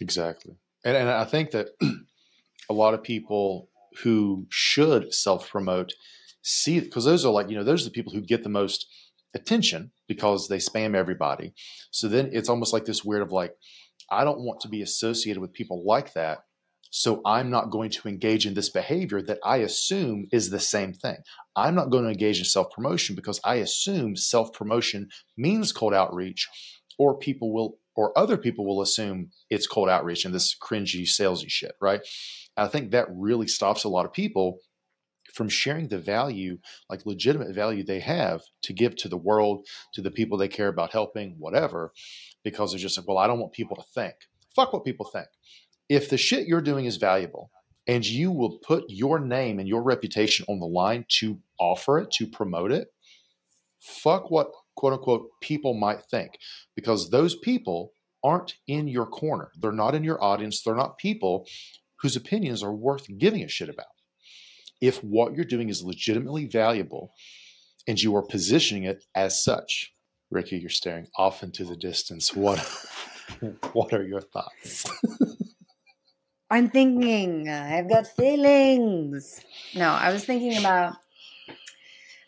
[0.01, 0.57] Exactly.
[0.85, 1.69] And, and I think that
[2.71, 3.69] a lot of people
[4.03, 5.93] who should self promote
[6.43, 8.87] see because those are like, you know, those are the people who get the most
[9.35, 11.53] attention because they spam everybody.
[11.90, 13.55] So then it's almost like this weird of like,
[14.11, 16.45] I don't want to be associated with people like that.
[16.90, 20.92] So I'm not going to engage in this behavior that I assume is the same
[20.92, 21.18] thing.
[21.55, 25.94] I'm not going to engage in self promotion because I assume self promotion means cold
[25.94, 26.48] outreach,
[26.98, 31.48] or people will, or other people will assume it's cold outreach and this cringy, salesy
[31.48, 32.00] shit, right?
[32.57, 34.59] I think that really stops a lot of people
[35.33, 40.03] from sharing the value, like legitimate value they have to give to the world, to
[40.03, 41.92] the people they care about helping, whatever,
[42.42, 44.14] because they're just like, well, I don't want people to think.
[44.57, 45.29] Fuck what people think
[45.90, 47.50] if the shit you're doing is valuable
[47.87, 52.12] and you will put your name and your reputation on the line to offer it,
[52.12, 52.88] to promote it,
[53.81, 56.38] fuck what quote unquote people might think
[56.76, 59.50] because those people aren't in your corner.
[59.61, 60.62] They're not in your audience.
[60.62, 61.46] They're not people
[62.00, 63.87] whose opinions are worth giving a shit about.
[64.81, 67.12] If what you're doing is legitimately valuable
[67.88, 69.92] and you are positioning it as such,
[70.31, 72.33] Rikki, you're staring off into the distance.
[72.35, 72.61] What
[73.72, 74.85] what are your thoughts?
[76.53, 79.41] I'm thinking, I've got feelings.
[79.77, 80.97] No, I was thinking about,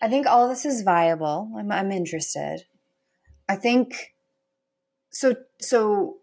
[0.01, 1.51] I think all this is viable.
[1.59, 2.65] I'm, I'm interested.
[3.49, 4.15] I think,
[5.11, 6.19] so, so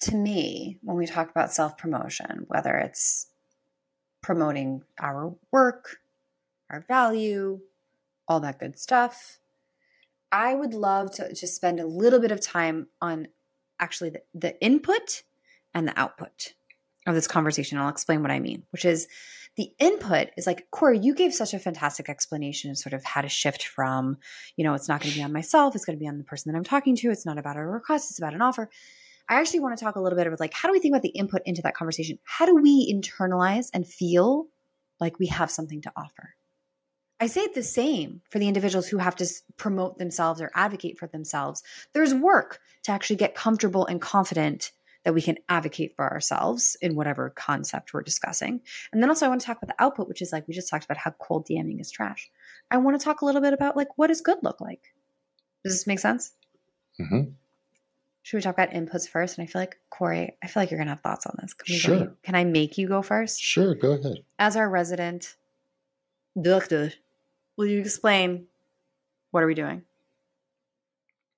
[0.00, 3.28] to me, when we talk about self promotion, whether it's
[4.20, 6.00] promoting our work,
[6.68, 7.60] our value,
[8.28, 9.38] all that good stuff,
[10.30, 13.28] I would love to just spend a little bit of time on
[13.80, 15.22] actually the, the input
[15.72, 16.52] and the output
[17.08, 17.78] of this conversation.
[17.78, 19.08] I'll explain what I mean, which is
[19.56, 23.22] the input is like, Corey, you gave such a fantastic explanation of sort of how
[23.22, 24.18] to shift from,
[24.56, 26.24] you know, it's not going to be on myself, it's going to be on the
[26.24, 28.70] person that I'm talking to, it's not about a request, it's about an offer.
[29.28, 31.02] I actually want to talk a little bit about like, how do we think about
[31.02, 32.18] the input into that conversation?
[32.24, 34.46] How do we internalize and feel
[35.00, 36.34] like we have something to offer?
[37.20, 40.98] I say it the same for the individuals who have to promote themselves or advocate
[40.98, 41.64] for themselves.
[41.92, 44.70] There's work to actually get comfortable and confident
[45.08, 48.60] that we can advocate for ourselves in whatever concept we're discussing.
[48.92, 50.68] And then also, I want to talk about the output, which is like we just
[50.68, 52.30] talked about how cold DMing is trash.
[52.70, 54.82] I want to talk a little bit about like what does good look like.
[55.64, 56.32] Does this make sense?
[57.00, 57.30] Mm-hmm.
[58.20, 59.38] Should we talk about inputs first?
[59.38, 61.54] And I feel like Corey, I feel like you're gonna have thoughts on this.
[61.54, 61.98] Can Sure.
[62.00, 63.40] Go, can I make you go first?
[63.40, 64.24] Sure, go ahead.
[64.38, 65.36] As our resident
[66.38, 66.92] doctor,
[67.56, 68.44] will you explain
[69.30, 69.84] what are we doing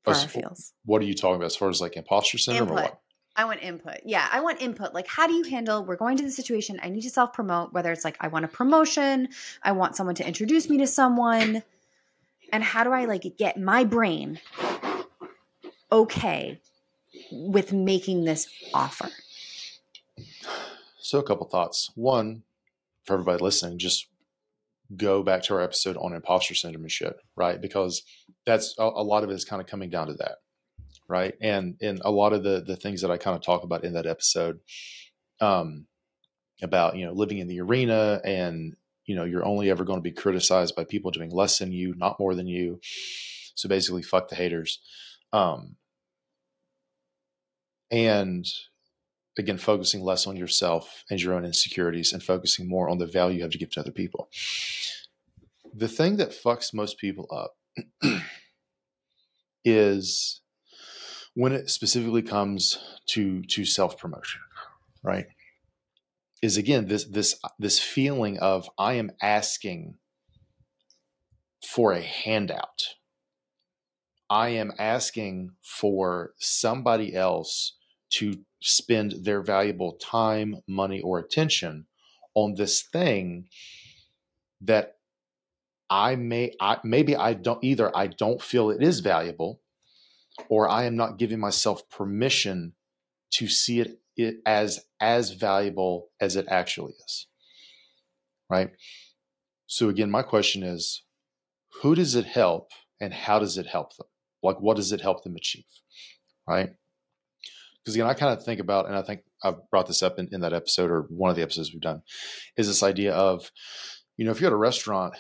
[0.03, 0.73] for As- our feels?
[0.87, 3.01] What are you talking about as far as like imposter syndrome or what?
[3.41, 4.01] I want input.
[4.05, 4.93] Yeah, I want input.
[4.93, 5.83] Like, how do you handle?
[5.83, 6.79] We're going to the situation.
[6.83, 9.29] I need to self promote, whether it's like I want a promotion,
[9.63, 11.63] I want someone to introduce me to someone.
[12.53, 14.41] And how do I like get my brain
[15.91, 16.61] okay
[17.33, 19.09] with making this offer?
[20.99, 21.91] So a couple thoughts.
[21.95, 22.43] One,
[23.05, 24.07] for everybody listening, just
[24.95, 27.59] go back to our episode on imposter syndrome and shit, right?
[27.59, 28.03] Because
[28.45, 30.43] that's a, a lot of it is kind of coming down to that,
[31.11, 31.35] right?
[31.41, 33.95] And and a lot of the the things that I kind of talk about in
[33.95, 34.61] that episode,
[35.41, 35.87] um,
[36.63, 40.03] about you know living in the arena and you know you're only ever going to
[40.03, 42.81] be criticized by people doing less than you, not more than you.
[43.55, 44.81] So basically, fuck the haters.
[45.33, 45.77] Um,
[47.91, 48.47] and
[49.39, 53.39] again focusing less on yourself and your own insecurities and focusing more on the value
[53.39, 54.29] you have to give to other people
[55.75, 57.57] the thing that fucks most people up
[59.65, 60.41] is
[61.35, 64.41] when it specifically comes to to self promotion
[65.03, 65.27] right
[66.43, 69.95] is again this this this feeling of i am asking
[71.67, 72.97] for a handout
[74.29, 77.77] i am asking for somebody else
[78.11, 81.87] to spend their valuable time, money, or attention
[82.35, 83.47] on this thing
[84.61, 84.97] that
[85.89, 87.97] I may, I, maybe I don't either.
[87.97, 89.61] I don't feel it is valuable,
[90.49, 92.75] or I am not giving myself permission
[93.33, 97.27] to see it, it as as valuable as it actually is.
[98.49, 98.71] Right.
[99.67, 101.05] So again, my question is,
[101.83, 104.09] who does it help, and how does it help them?
[104.43, 105.65] Like, what does it help them achieve?
[106.49, 106.71] Right
[107.85, 110.29] because again, I kind of think about, and I think I've brought this up in,
[110.33, 112.03] in that episode or one of the episodes we've done,
[112.57, 113.51] is this idea of,
[114.17, 115.15] you know, if you're at a restaurant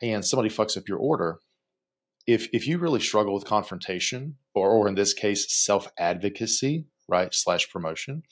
[0.00, 1.40] and somebody fucks up your order,
[2.26, 7.32] if if you really struggle with confrontation, or or in this case, self advocacy, right,
[7.34, 8.22] slash promotion,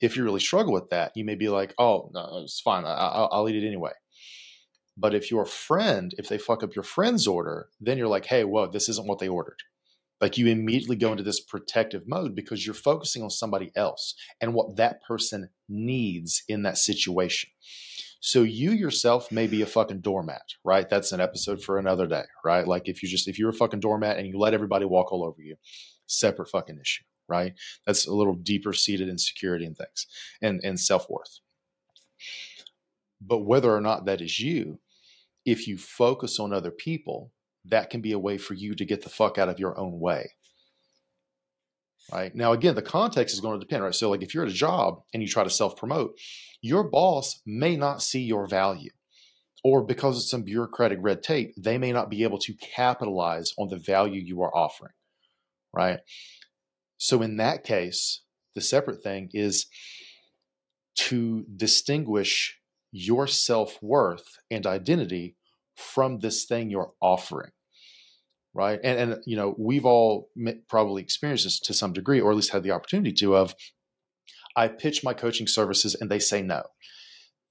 [0.00, 2.94] if you really struggle with that, you may be like, oh, no, it's fine, I,
[2.94, 3.92] I'll, I'll eat it anyway.
[4.96, 8.44] But if your friend, if they fuck up your friend's order, then you're like, hey,
[8.44, 9.62] whoa, this isn't what they ordered
[10.20, 14.54] like you immediately go into this protective mode because you're focusing on somebody else and
[14.54, 17.50] what that person needs in that situation.
[18.20, 20.88] So you yourself may be a fucking doormat, right?
[20.88, 22.68] That's an episode for another day, right?
[22.68, 25.24] Like if you just if you're a fucking doormat and you let everybody walk all
[25.24, 25.56] over you,
[26.06, 27.54] separate fucking issue, right?
[27.86, 30.06] That's a little deeper seated insecurity and things
[30.42, 31.40] and and self-worth.
[33.22, 34.80] But whether or not that is you,
[35.46, 37.32] if you focus on other people,
[37.64, 39.98] that can be a way for you to get the fuck out of your own
[39.98, 40.32] way.
[42.12, 42.34] Right.
[42.34, 43.94] Now, again, the context is going to depend, right?
[43.94, 46.18] So, like if you're at a job and you try to self promote,
[46.60, 48.90] your boss may not see your value.
[49.62, 53.68] Or because of some bureaucratic red tape, they may not be able to capitalize on
[53.68, 54.92] the value you are offering.
[55.72, 56.00] Right.
[56.96, 58.22] So, in that case,
[58.54, 59.66] the separate thing is
[60.96, 62.58] to distinguish
[62.90, 65.36] your self worth and identity
[65.76, 67.52] from this thing you're offering
[68.54, 68.80] right?
[68.82, 70.28] And and you know we've all
[70.68, 73.54] probably experienced this to some degree or at least had the opportunity to of
[74.56, 76.62] i pitch my coaching services and they say no.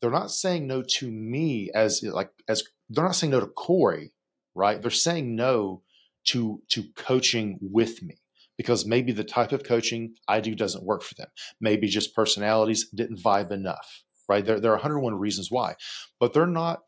[0.01, 4.13] They're not saying no to me as like as they're not saying no to corey
[4.55, 4.81] right?
[4.81, 5.83] They're saying no
[6.25, 8.17] to to coaching with me
[8.57, 11.27] because maybe the type of coaching i do doesn't work for them.
[11.61, 14.45] Maybe just personalities didn't vibe enough right?
[14.45, 15.75] There, there are 101 reasons why
[16.19, 16.81] but they're not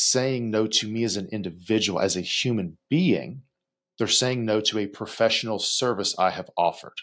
[0.00, 3.42] saying no to me as an individual, as a human being.
[3.98, 7.02] They're saying no to a professional service I have offered.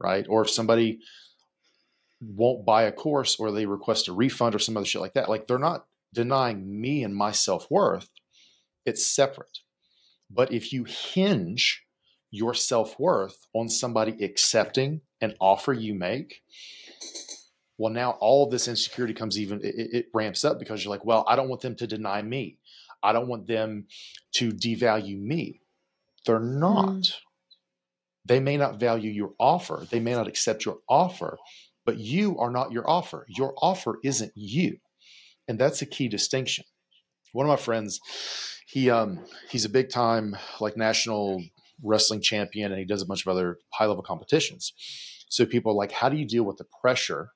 [0.00, 0.26] right?
[0.28, 1.00] Or if somebody
[2.20, 5.28] won't buy a course or they request a refund or some other shit like that,
[5.28, 8.08] like they're not denying me and my self worth.
[8.86, 9.60] It's separate.
[10.30, 11.84] But if you hinge
[12.30, 16.42] your self worth on somebody accepting an offer you make,
[17.78, 21.24] well, now all this insecurity comes even, it, it, ramps up because you're like, well,
[21.28, 22.58] I don't want them to deny me.
[23.02, 23.86] I don't want them
[24.32, 25.60] to devalue me.
[26.24, 26.86] They're not.
[26.86, 27.14] Mm.
[28.24, 31.38] They may not value your offer, they may not accept your offer,
[31.84, 33.24] but you are not your offer.
[33.28, 34.78] Your offer isn't you.
[35.46, 36.64] And that's a key distinction.
[37.32, 38.00] One of my friends,
[38.66, 41.44] he um he's a big time like national
[41.82, 44.72] wrestling champion and he does a bunch of other high level competitions.
[45.28, 47.30] So people are like, how do you deal with the pressure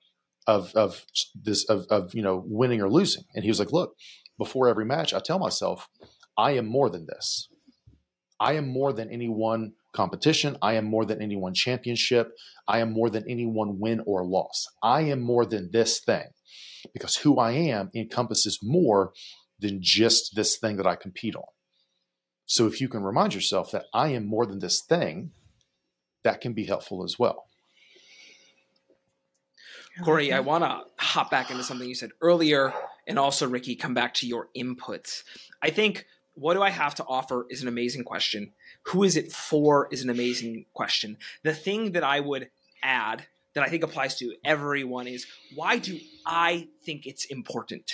[0.46, 3.24] of of this of of you know winning or losing?
[3.34, 3.94] And he was like, look,
[4.38, 5.88] before every match, I tell myself,
[6.36, 7.48] I am more than this.
[8.40, 10.56] I am more than any one competition.
[10.62, 12.32] I am more than any one championship.
[12.66, 14.66] I am more than any one win or loss.
[14.82, 16.24] I am more than this thing
[16.94, 19.12] because who I am encompasses more
[19.58, 21.44] than just this thing that I compete on.
[22.46, 25.32] So if you can remind yourself that I am more than this thing,
[26.24, 27.49] that can be helpful as well.
[30.04, 32.72] Corey, I want to hop back into something you said earlier,
[33.06, 35.24] and also, Rikki, come back to your inputs.
[35.62, 38.52] I think what do I have to offer is an amazing question.
[38.84, 41.18] Who is it for is an amazing question.
[41.42, 42.50] The thing that I would
[42.82, 47.92] add that I think applies to everyone is why do I think it's important?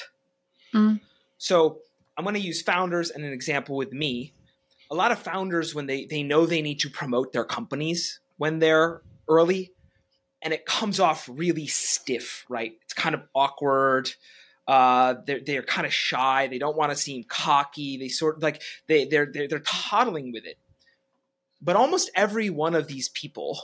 [0.74, 1.00] Mm.
[1.38, 1.78] So
[2.16, 4.32] I'm going to use founders and an example with me.
[4.90, 8.58] A lot of founders, when they, they know they need to promote their companies when
[8.58, 9.72] they're early,
[10.46, 12.74] and it comes off really stiff, right?
[12.82, 14.08] It's kind of awkward.
[14.68, 16.46] Uh, they're they're kind of shy.
[16.46, 17.96] They don't want to seem cocky.
[17.96, 20.56] They sort of like they they're, they're they're toddling with it.
[21.60, 23.58] But almost every one of these people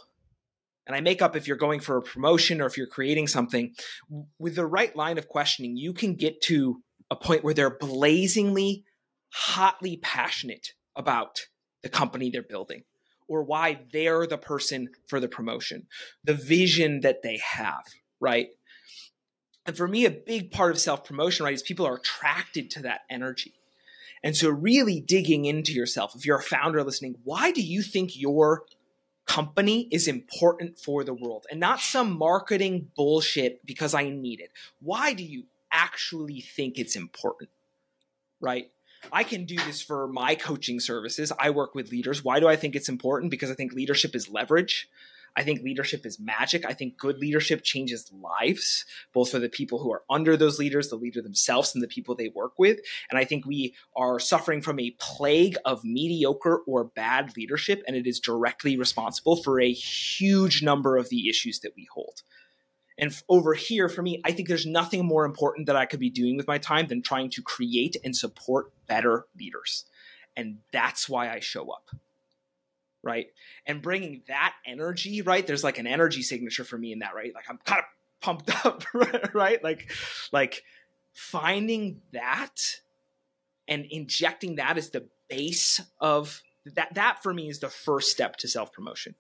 [0.84, 3.76] and I make up if you're going for a promotion or if you're creating something,
[4.40, 8.82] with the right line of questioning, you can get to a point where they're blazingly,
[9.32, 11.46] hotly passionate about
[11.82, 12.82] the company they're building
[13.32, 15.86] or why they're the person for the promotion,
[16.24, 17.84] the vision that they have,
[18.20, 18.48] right?
[19.64, 22.82] And for me, a big part of self promotion, right, is people are attracted to
[22.82, 23.54] that energy.
[24.24, 28.18] And so, really digging into yourself, if you're a founder listening, why do you think
[28.18, 28.64] your
[29.26, 34.50] company is important for the world and not some marketing bullshit because I need it.
[34.80, 37.50] Why do you actually think it's important?
[38.40, 38.70] Right?
[39.11, 41.32] I can do this for my coaching services.
[41.38, 42.22] I work with leaders.
[42.22, 43.30] Why do I think it's important?
[43.30, 44.88] Because I think leadership is leverage.
[45.34, 46.64] I think leadership is magic.
[46.66, 50.88] I think good leadership changes lives, both for the people who are under those leaders,
[50.88, 52.80] the leader themselves, and the people they work with.
[53.11, 57.96] And I think we are suffering from a plague of mediocre or bad leadership, and
[57.96, 62.22] it is directly responsible for a huge number of the issues that we hold.
[62.99, 66.11] And over here, for me, I think there's nothing more important that I could be
[66.11, 69.86] doing with my time than trying to create and support better leaders.
[70.36, 71.90] And that's why I show up
[73.03, 73.26] right?
[73.66, 75.47] And bringing that energy, right?
[75.47, 77.34] There's like an energy signature for me in that, right?
[77.34, 77.84] Like I'm kind of
[78.20, 78.84] pumped up,
[79.34, 79.62] right?
[79.62, 79.90] Like,
[80.32, 80.62] like
[81.12, 82.80] finding that
[83.68, 86.43] and injecting that as the base of
[86.74, 86.95] that.
[86.95, 89.14] That for me is the first step to self promotion.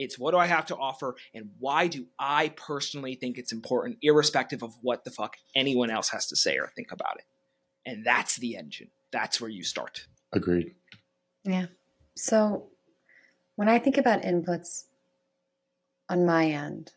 [0.00, 3.98] It's what do I have to offer and why do I personally think it's important,
[4.00, 7.24] irrespective of what the fuck anyone else has to say or think about it.
[7.84, 8.88] And that's the engine.
[9.12, 10.06] That's where you start.
[10.32, 10.74] Agreed.
[11.44, 11.66] Yeah.
[12.16, 12.68] So
[13.56, 14.84] when I think about inputs
[16.08, 16.92] on my end,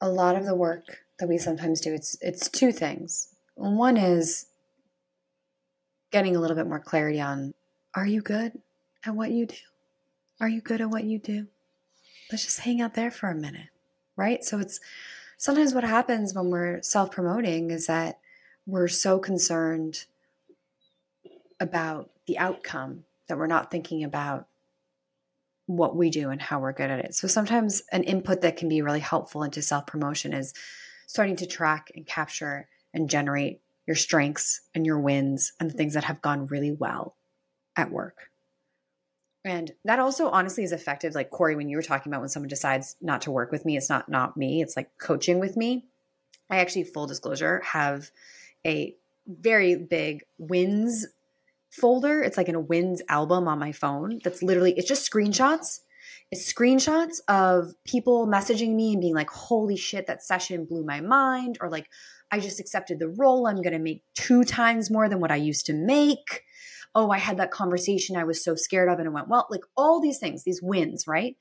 [0.00, 3.32] a lot of the work that we sometimes do, it's it's two things.
[3.54, 4.46] One is
[6.10, 7.54] getting a little bit more clarity on
[7.94, 8.60] are you good
[9.06, 9.54] at what you do?
[10.40, 11.46] Are you good at what you do?
[12.30, 13.68] Let's just hang out there for a minute,
[14.16, 14.44] right?
[14.44, 14.80] So it's
[15.36, 18.20] sometimes what happens when we're self promoting is that
[18.66, 20.04] we're so concerned
[21.58, 24.46] about the outcome that we're not thinking about
[25.66, 27.14] what we do and how we're good at it.
[27.14, 30.54] So sometimes an input that can be really helpful into self promotion is
[31.06, 35.94] starting to track and capture and generate your strengths and your wins and the things
[35.94, 37.16] that have gone really well
[37.76, 38.30] at work.
[39.44, 41.14] And that also honestly is effective.
[41.14, 43.76] Like Corey, when you were talking about when someone decides not to work with me,
[43.76, 45.86] it's not not me, it's like coaching with me.
[46.50, 48.10] I actually, full disclosure, have
[48.66, 48.94] a
[49.26, 51.06] very big wins
[51.70, 52.20] folder.
[52.22, 54.20] It's like in a wins album on my phone.
[54.22, 55.80] That's literally it's just screenshots.
[56.30, 61.00] It's screenshots of people messaging me and being like, "Holy shit, that session blew my
[61.00, 61.88] mind," or like,
[62.30, 63.46] "I just accepted the role.
[63.46, 66.44] I'm going to make two times more than what I used to make."
[66.94, 69.46] Oh, I had that conversation I was so scared of and it went well.
[69.50, 71.36] Like all these things, these wins, right?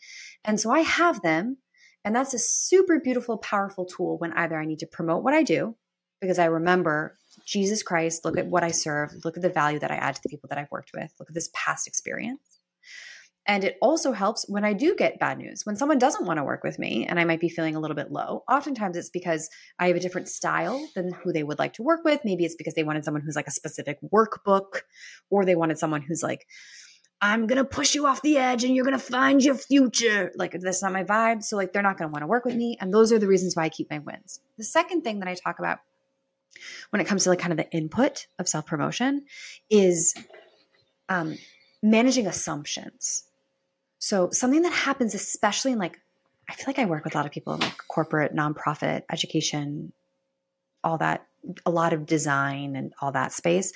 [0.45, 1.58] And so I have them.
[2.06, 5.43] And that's a super beautiful, powerful tool when either I need to promote what I
[5.43, 5.76] do
[6.22, 9.91] because I remember Jesus Christ, look at what I serve, look at the value that
[9.91, 12.59] I add to the people that I've worked with, look at this past experience.
[13.50, 15.66] And it also helps when I do get bad news.
[15.66, 17.95] When someone doesn't want to work with me and I might be feeling a little
[17.95, 21.74] bit low, oftentimes it's because I have a different style than who they would like
[21.74, 22.22] to work with.
[22.24, 24.82] Maybe it's because they wanted someone who's like a specific workbook,
[25.32, 26.45] or they wanted someone who's like,
[27.22, 30.32] I'm going to push you off the edge and you're going to find your future.
[30.36, 31.43] Like, that's not my vibe.
[31.43, 32.78] So, like, they're not going to want to work with me.
[32.80, 34.39] And those are the reasons why I keep my wins.
[34.60, 35.80] The second thing that I talk about
[36.91, 39.26] when it comes to like kind of the input of self promotion
[39.72, 40.14] is
[41.10, 41.36] um,
[41.82, 43.24] managing assumptions.
[44.00, 46.00] So something that happens, especially in like,
[46.50, 49.93] I feel like I work with a lot of people in like corporate, nonprofit, education,
[50.84, 51.26] all that,
[51.66, 53.72] a lot of design and all that space,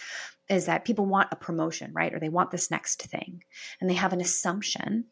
[0.50, 2.14] is that people want a promotion, right?
[2.14, 3.44] Or they want this next thing.
[3.80, 5.06] And they have an assumption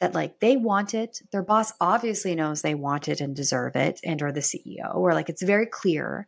[0.00, 4.00] that like they want it their boss obviously knows they want it and deserve it
[4.04, 6.26] and or the ceo or like it's very clear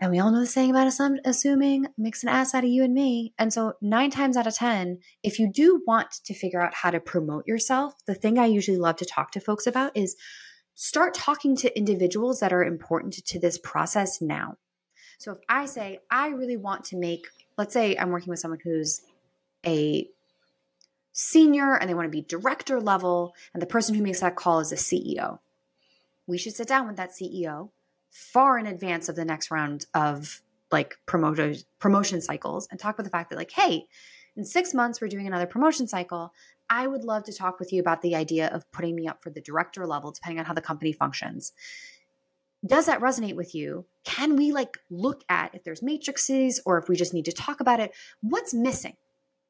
[0.00, 0.86] and we all know the saying about
[1.24, 3.32] assuming makes an ass out of you and me.
[3.36, 6.90] And so, nine times out of 10, if you do want to figure out how
[6.90, 10.16] to promote yourself, the thing I usually love to talk to folks about is
[10.74, 14.56] start talking to individuals that are important to this process now.
[15.18, 17.26] So, if I say, I really want to make,
[17.56, 19.02] let's say I'm working with someone who's
[19.66, 20.08] a
[21.12, 24.60] senior and they want to be director level, and the person who makes that call
[24.60, 25.40] is a CEO.
[26.28, 27.70] We should sit down with that CEO
[28.10, 33.04] far in advance of the next round of like promotion promotion cycles and talk about
[33.04, 33.86] the fact that like hey
[34.36, 36.32] in six months we're doing another promotion cycle.
[36.70, 39.30] I would love to talk with you about the idea of putting me up for
[39.30, 41.52] the director level depending on how the company functions.
[42.66, 43.86] Does that resonate with you?
[44.04, 47.60] Can we like look at if there's matrices or if we just need to talk
[47.60, 47.92] about it?
[48.20, 48.96] What's missing?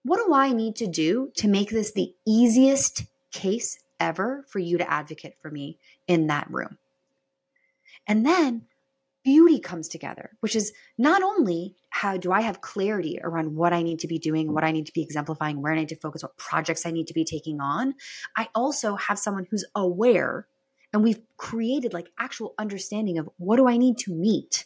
[0.04, 4.78] What do i need to do to make this the easiest case ever for you
[4.78, 6.78] to advocate for me in that room
[8.08, 8.62] and then
[9.24, 13.82] beauty comes together, which is not only how do I have clarity around what I
[13.82, 16.22] need to be doing, what I need to be exemplifying, where I need to focus,
[16.22, 17.94] what projects I need to be taking on.
[18.36, 20.46] I also have someone who's aware
[20.92, 24.64] and we've created like actual understanding of what do I need to meet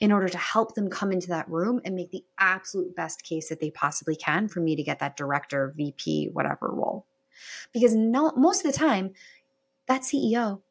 [0.00, 3.48] in order to help them come into that room and make the absolute best case
[3.48, 7.06] that they possibly can for me to get that director, VP, whatever role.
[7.72, 9.12] Because no, most of the time,
[9.86, 10.62] that CEO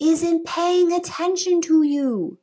[0.00, 2.38] isn't paying attention to you.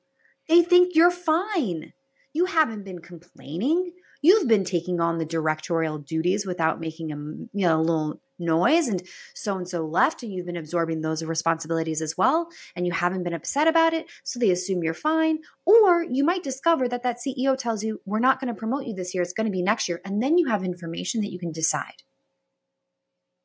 [0.47, 1.93] They think you're fine.
[2.33, 3.91] You haven't been complaining.
[4.21, 9.01] You've been taking on the directorial duties without making a you know little noise and
[9.35, 13.23] so and so left and you've been absorbing those responsibilities as well and you haven't
[13.23, 17.19] been upset about it so they assume you're fine or you might discover that that
[17.19, 19.61] CEO tells you we're not going to promote you this year it's going to be
[19.61, 22.01] next year and then you have information that you can decide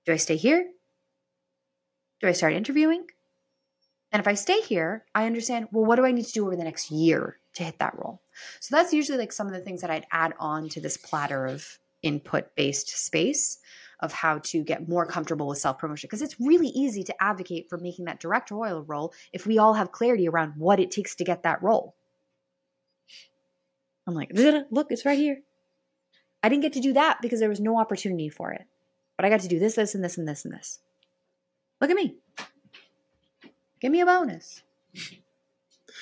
[0.07, 0.67] do I stay here
[2.21, 3.07] do I start interviewing
[4.17, 6.57] and if I stay here, I understand, well, what do I need to do over
[6.57, 8.23] the next year to hit that role?
[8.61, 11.45] So that's usually like some of the things that I'd add on to this platter
[11.45, 13.59] of input based space
[14.01, 16.09] of how to get more comfortable with self promotion.
[16.09, 19.93] Because it's really easy to advocate for making that directorial role if we all have
[19.93, 21.95] clarity around what it takes to get that role.
[24.07, 25.43] I'm like, look, it's right here.
[26.43, 28.65] I didn't get to do that because there was no opportunity for it.
[29.19, 30.79] But I got to do this, this, and this, and this, and this.
[31.83, 32.17] Look at me.
[33.81, 34.63] Give me a bonus.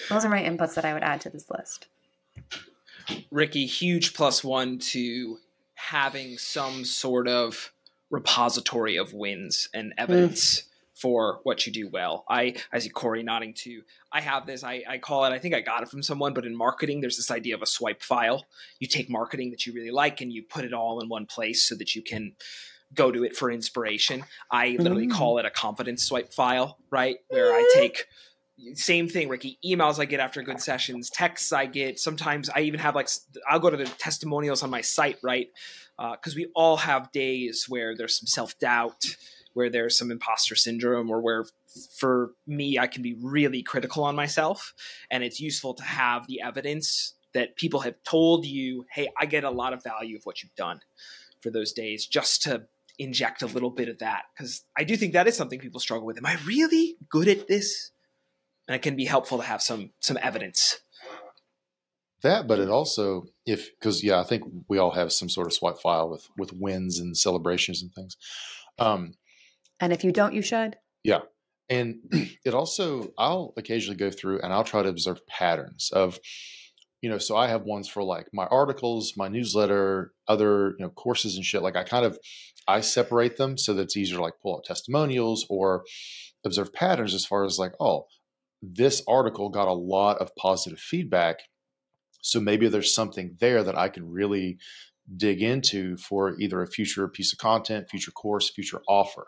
[0.09, 1.89] Those are my inputs that I would add to this list.
[3.31, 5.39] Rikki, huge plus one to
[5.75, 7.73] having some sort of
[8.11, 10.65] repository of wins and evidence mm.
[10.95, 12.25] for what you do well.
[12.29, 13.83] I, I see Corey nodding too.
[14.13, 16.47] I have this, I, I call it, I think I got it from someone, but
[16.47, 18.45] in marketing, there's this idea of a swipe file.
[18.79, 21.65] You take marketing that you really like and you put it all in one place
[21.65, 22.33] so that you can
[22.93, 24.25] go to it for inspiration.
[24.51, 25.13] I literally mm.
[25.13, 27.17] call it a confidence swipe file, right?
[27.29, 28.07] Where I take
[28.75, 29.59] same thing, Rikki.
[29.65, 31.99] Emails I get after good sessions, texts I get.
[31.99, 33.09] Sometimes I even have like
[33.49, 35.49] I'll go to the testimonials on my site, right?
[35.99, 39.05] Because uh, we all have days where there's some self doubt,
[39.55, 41.47] where there's some imposter syndrome, or where
[41.97, 44.73] for me I can be really critical on myself,
[45.11, 49.43] and it's useful to have the evidence that people have told you, "Hey, I get
[49.43, 50.81] a lot of value of what you've done."
[51.41, 52.67] For those days, just to
[52.99, 56.07] inject a little bit of that because I do think that is something people struggle
[56.07, 56.19] with.
[56.19, 57.91] Am I really good at this?
[58.67, 60.81] And it can be helpful to have some some evidence.
[62.23, 65.53] That, but it also if because yeah, I think we all have some sort of
[65.53, 68.17] swipe file with with wins and celebrations and things.
[68.79, 69.15] Um,
[69.79, 70.77] and if you don't, you should.
[71.03, 71.21] Yeah,
[71.69, 71.97] and
[72.45, 76.19] it also I'll occasionally go through and I'll try to observe patterns of
[77.05, 80.89] you know, so I have ones for like my articles, my newsletter, other, you know,
[80.89, 81.61] courses and shit.
[81.61, 82.19] Like I kind of
[82.67, 85.85] I separate them so that it's easier to like pull up testimonials or
[86.47, 88.07] observe patterns as far as like, oh,
[88.63, 91.41] this article got a lot of positive feedback.
[92.23, 94.57] So maybe there's something there that I can really
[95.15, 99.27] dig into for either a future piece of content, future course, future offer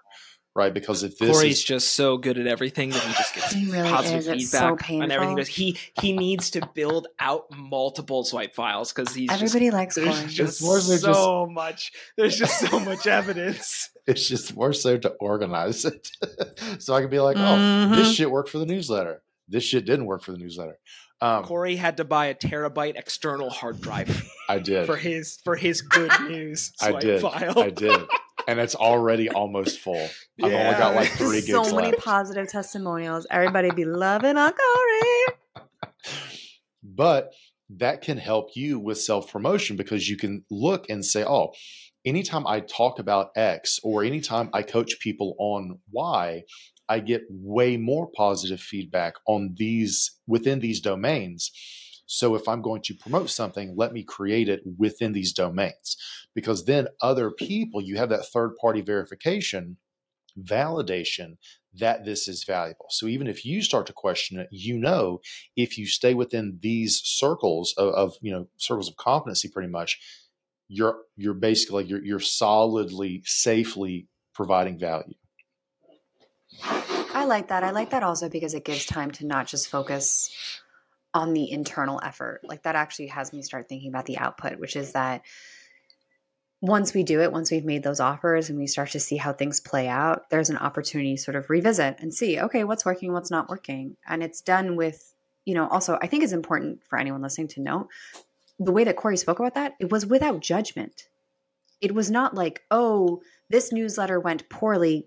[0.57, 0.73] right?
[0.75, 3.71] Because if this Corey's is just so good at everything that he just gets He
[3.71, 4.29] really positive is.
[4.29, 5.37] It's so feedback on everything.
[5.37, 5.53] painful.
[5.55, 10.09] He he needs to build out multiple swipe files because he's just, Everybody likes there's
[10.19, 10.29] Corey.
[10.29, 11.93] just more so so much.
[12.17, 13.91] There's just so much evidence.
[14.07, 16.11] it's just more so to organize it,
[16.79, 17.95] so I can be like, oh, Mhm.
[17.97, 19.23] this shit worked for the newsletter.
[19.49, 20.79] This shit didn't work for the newsletter.
[21.21, 24.85] Um, Corey had to buy a terabyte external hard drive I did.
[24.87, 27.21] for his for his good news I swipe did.
[27.23, 27.59] file.
[27.59, 28.01] I did,
[28.49, 30.09] and it's already almost full.
[30.43, 32.05] I've only got like three gigs so many left.
[32.05, 33.27] positive testimonials.
[33.31, 36.13] Everybody be loving on Corey.
[36.83, 37.33] but
[37.71, 41.53] that can help you with self promotion because you can look and say, oh,
[42.05, 46.43] anytime I talk about X or anytime I coach people on Y,
[46.89, 51.51] I get way more positive feedback on these within these domains.
[52.07, 55.97] So if I'm going to promote something, let me create it within these domains
[56.35, 59.77] because then other people, you have that third party verification,
[60.41, 61.37] validation
[61.75, 62.87] that this is valuable.
[62.91, 65.21] So even if you start to question it, you know
[65.57, 69.99] if you stay within these circles of, of you know circles of competency pretty much
[70.69, 75.15] you're you're basically you're you're solidly safely providing value
[77.17, 77.65] I like that.
[77.65, 80.31] I like that also because it gives time to not just focus
[81.17, 82.43] on the internal effort.
[82.45, 85.23] Like that actually has me start thinking about the output, which is that
[86.61, 89.33] once we do it, once we've made those offers and we start to see how
[89.33, 93.15] things play out, there's an opportunity to sort of revisit and see, okay, what's working,
[93.15, 93.97] what's not working.
[94.07, 95.15] And it's done with,
[95.47, 97.89] you know, also, I think it's important for anyone listening to note
[98.59, 101.09] the way that Corey spoke about that, it was without judgment.
[101.81, 105.07] It was not like, oh, this newsletter went poorly.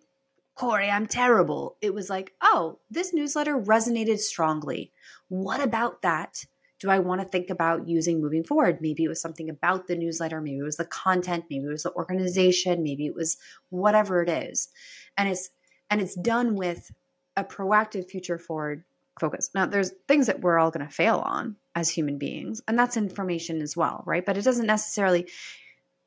[0.60, 1.78] Corey, I'm terrible.
[1.80, 4.92] It was like, oh, this newsletter resonated strongly.
[5.30, 6.44] What about that
[6.82, 8.82] do I want to think about using moving forward?
[8.82, 11.84] Maybe it was something about the newsletter, maybe it was the content, maybe it was
[11.84, 13.38] the organization, maybe it was
[13.70, 14.68] whatever it is.
[15.16, 15.50] And it's
[15.90, 16.92] and it's done with
[17.38, 18.84] a proactive future forward
[19.18, 19.52] focus.
[19.56, 22.98] Now there's things that we're all going to fail on as human beings, and that's
[22.98, 24.26] information as well, right?
[24.26, 25.30] But it doesn't necessarily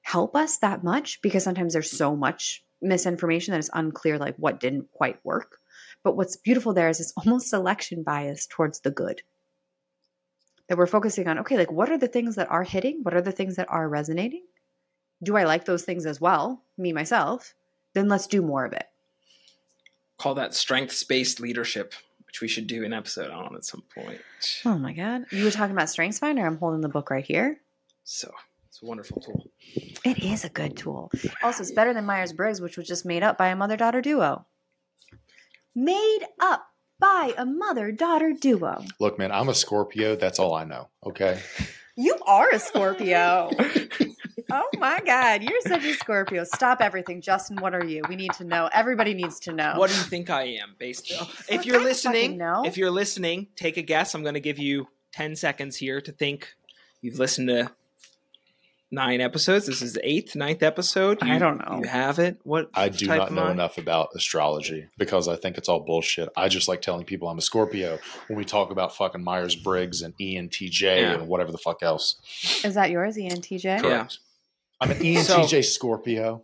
[0.03, 4.61] help us that much because sometimes there's so much misinformation that it's unclear like what
[4.61, 5.59] didn't quite work.
[6.03, 9.23] But what's beautiful there is it's almost selection bias towards the good.
[10.69, 13.01] That we're focusing on, okay, like what are the things that are hitting?
[13.03, 14.45] What are the things that are resonating?
[15.23, 17.55] Do I like those things as well, me myself?
[17.95, 18.87] Then let's do more of it.
[20.19, 21.95] Call that strengths based leadership,
[22.27, 24.21] which we should do an episode on at some point.
[24.65, 25.27] Oh my God.
[25.31, 26.45] You were talking about StrengthsFinder.
[26.45, 27.59] I'm holding the book right here.
[28.05, 28.33] So
[28.73, 29.51] it's a wonderful tool.
[30.03, 31.11] It is a good tool.
[31.43, 34.01] Also, it's better than Myers Briggs, which was just made up by a mother daughter
[34.01, 34.47] duo.
[35.75, 36.65] Made up
[36.99, 38.85] by a mother daughter duo.
[39.01, 41.41] look man i'm a scorpio that's all i know okay
[41.95, 43.51] You are a Scorpio.
[44.51, 45.43] oh my God.
[45.43, 46.43] You're such a Scorpio.
[46.45, 47.21] Stop everything.
[47.21, 48.01] Justin, what are you?
[48.09, 48.71] We need to know.
[48.73, 49.75] Everybody needs to know.
[49.77, 50.75] What do you think I am?
[50.79, 54.15] Based if Fuck, you're listening, if you're listening, take a guess.
[54.15, 56.55] I'm going to give you 10 seconds here to think.
[57.03, 57.71] You've listened to
[58.93, 59.67] nine episodes.
[59.67, 61.19] This is the eighth, ninth episode.
[61.23, 61.79] I don't know.
[61.83, 62.39] You have it.
[62.45, 63.51] What i do type not know I?
[63.51, 67.39] enough about astrology because i think it's all bullshit i just like telling people i'm
[67.39, 71.13] a scorpio when we talk about fucking myers-briggs and E entj Yeah.
[71.15, 72.17] and whatever the fuck else
[72.65, 73.65] Is that yours, ENTJ?
[73.65, 73.81] Yeah.
[73.81, 74.19] Correct.
[74.81, 76.43] i'm an So- entj scorpio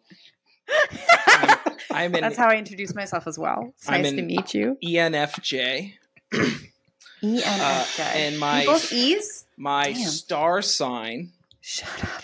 [1.90, 3.72] I'm an That's how I introduce myself as well.
[3.76, 4.76] It's I'm nice to meet you.
[4.82, 5.94] E ENFJ.
[6.32, 7.42] ENFJ.
[7.44, 9.46] Uh, and my- You both E's?
[9.56, 10.06] My Damn.
[10.08, 11.30] star sign
[11.60, 12.22] Shut up.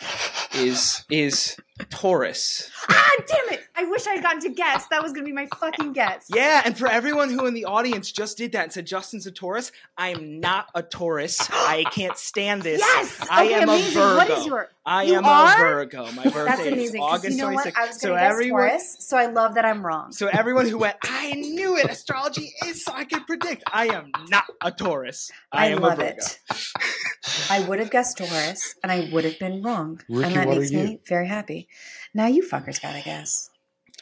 [0.55, 1.57] Is is
[1.91, 2.71] Taurus.
[2.89, 3.65] Ah, damn it!
[3.77, 4.87] I wish I had gotten to guess.
[4.89, 6.27] That was going to be my fucking guess.
[6.33, 9.33] Yeah, and for everyone who in the audience just did that and said Justin's a
[9.33, 11.39] Taurus, I am not a Taurus.
[11.51, 12.81] I can't stand this.
[12.81, 13.27] Yes.
[13.31, 14.01] I okay, am amazing.
[14.01, 14.17] a Virgo.
[14.17, 14.69] What is your?
[14.87, 15.55] I You am are?
[15.55, 16.13] a Virgo.
[16.13, 17.67] My birthday That's is August you know what?
[17.67, 17.73] 26th.
[17.77, 20.13] I was so everyone, Taurus, so I love that I'm wrong.
[20.13, 21.87] so everyone who went, I knew it.
[21.91, 23.65] Astrology is so I could predict.
[23.73, 25.31] I am not a Taurus.
[25.51, 26.17] I, I, am love a Virgo.
[26.19, 26.39] it.
[27.51, 30.71] I would have guessed Taurus, and I would have been wrong, Rikki, and that makes
[30.73, 31.69] me very happy.
[32.13, 33.51] Now you fuckers got to guess.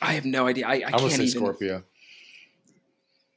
[0.00, 0.66] I have no idea.
[0.66, 1.40] I, I i'm gonna can't say even.
[1.40, 1.84] scorpio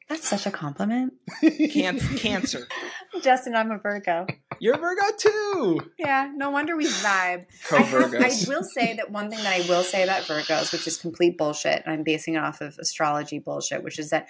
[0.10, 1.14] That's such a compliment,
[1.72, 2.68] Can- cancer.
[3.22, 3.56] Justin.
[3.56, 4.26] I'm a Virgo.
[4.60, 5.80] You're a Virgo too.
[5.98, 7.46] Yeah, no wonder we vibe.
[7.68, 10.72] Co I, have- I will say that one thing that I will say about Virgos,
[10.74, 14.28] which is complete bullshit, and I'm basing it off of astrology bullshit, which is that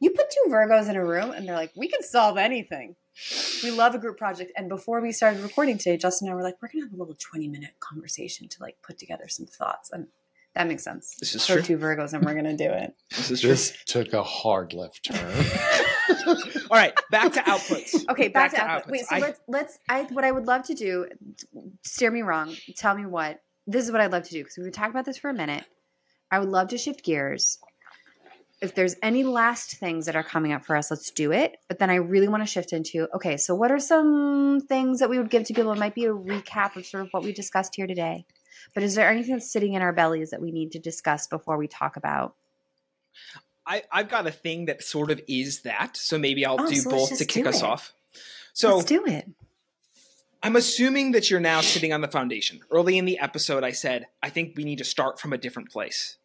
[0.00, 2.96] you put two Virgos in a room and they're like, we can solve anything.
[3.62, 4.52] We love a group project.
[4.56, 6.96] And before we started recording today, Justin and I were like, we're gonna have a
[6.96, 9.90] little 20 minute conversation to like put together some thoughts.
[9.90, 10.08] And
[10.54, 11.16] that makes sense.
[11.20, 11.62] This is We're true.
[11.62, 12.94] two Virgos and we're gonna do it.
[13.10, 13.56] This is true.
[14.04, 15.46] Took a hard left turn.
[16.70, 18.04] All right, back to outputs.
[18.10, 18.88] Okay, back, to, to output.
[18.88, 18.92] outputs.
[18.92, 21.06] Wait, so I- let's let's I what I would love to do,
[21.84, 23.40] steer me wrong, tell me what.
[23.66, 25.34] This is what I'd love to do because we've been talking about this for a
[25.34, 25.64] minute.
[26.30, 27.58] I would love to shift gears.
[28.62, 31.56] If there's any last things that are coming up for us, let's do it.
[31.68, 35.10] But then I really want to shift into okay, so what are some things that
[35.10, 35.72] we would give to people?
[35.72, 38.24] It might be a recap of sort of what we discussed here today.
[38.72, 41.58] But is there anything that's sitting in our bellies that we need to discuss before
[41.58, 42.36] we talk about?
[43.66, 46.76] I, I've got a thing that sort of is that, so maybe I'll Oh, do
[46.76, 47.92] so both to kick us off.
[48.52, 49.28] So let's do it.
[50.42, 52.60] I'm assuming that you're now sitting on the foundation.
[52.70, 55.70] Early in the episode, I said, I think we need to start from a different
[55.70, 56.16] place.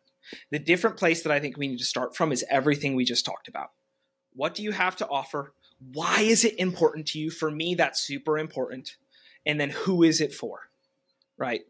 [0.51, 3.25] The different place that I think we need to start from is everything we just
[3.25, 3.71] talked about.
[4.33, 5.53] What do you have to offer?
[5.93, 7.29] Why is it important to you?
[7.29, 8.95] For me, that's super important.
[9.45, 10.69] And then who is it for?
[11.37, 11.61] Right?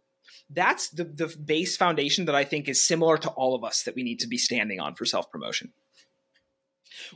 [0.49, 3.95] That's the, the base foundation that I think is similar to all of us that
[3.95, 5.71] we need to be standing on for self promotion.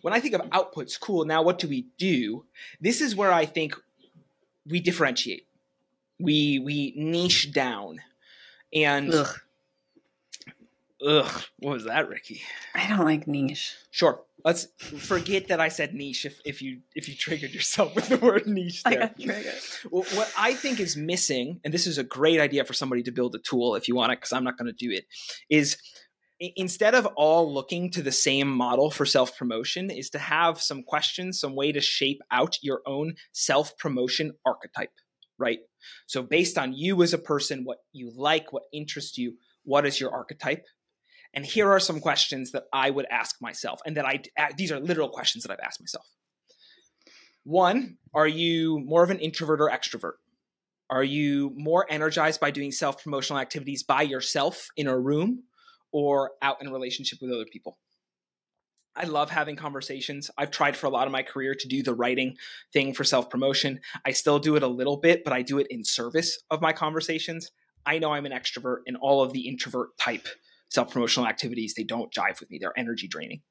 [0.02, 2.46] When I think of outputs, cool, now what do we do?
[2.80, 3.76] This is where I think
[4.66, 5.48] we differentiate.
[6.20, 8.02] We we niche down.
[8.74, 9.40] And Ugh,
[11.06, 12.42] ugh, what was that, Rikki?
[12.76, 13.76] I don't like niche.
[13.92, 14.22] Sure.
[14.44, 18.18] Let's forget that I said niche if, if you if you triggered yourself with the
[18.18, 19.00] word niche I there.
[19.00, 19.54] got triggered.
[19.92, 23.12] Well, what I think is missing, and this is a great idea for somebody to
[23.12, 25.06] build a tool if you want it, because I'm not going to do it,
[25.50, 25.78] is
[26.56, 30.84] instead of all looking to the same model for self promotion, is to have some
[30.84, 34.94] questions, some way to shape out your own self promotion archetype,
[35.38, 35.60] right?
[36.08, 40.00] So, based on you as a person, what you like, what interests you, what is
[40.00, 40.66] your archetype?
[41.34, 44.22] And here are some questions that I would ask myself, and that I
[44.58, 46.06] these are literal questions that I've asked myself.
[47.44, 50.14] One, are you more of an introvert or extrovert?
[50.90, 55.44] Are you more energized by doing self promotional activities by yourself in a room
[55.92, 57.78] or out in a relationship with other people?
[58.94, 60.30] I love having conversations.
[60.38, 62.36] I've tried for a lot of my career to do the writing
[62.74, 63.80] thing for self promotion.
[64.06, 66.74] I still do it a little bit, but I do it in service of my
[66.74, 67.52] conversations.
[67.86, 70.28] I know I'm an extrovert, and all of the introvert type
[70.72, 72.58] self promotional activities, they don't jive with me.
[72.60, 73.42] They're energy draining.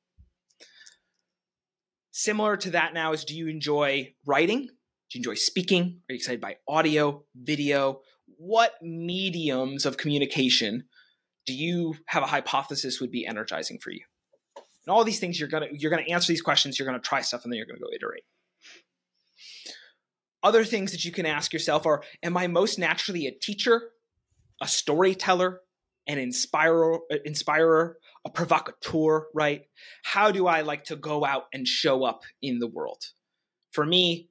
[2.11, 4.63] Similar to that now is do you enjoy writing?
[4.63, 6.01] Do you enjoy speaking?
[6.09, 8.01] Are you excited by audio, video?
[8.37, 10.85] What mediums of communication
[11.47, 14.03] do you have a hypothesis would be energizing for you?
[14.57, 17.45] And all these things you're gonna you're gonna answer these questions, you're gonna try stuff,
[17.45, 18.25] and then you're gonna go iterate.
[20.43, 23.91] Other things that you can ask yourself are Am I most naturally a teacher,
[24.61, 25.61] a storyteller,
[26.11, 29.63] an inspirer, inspirer, a provocateur, right?
[30.03, 33.03] How do I like to go out and show up in the world?
[33.71, 34.29] For me,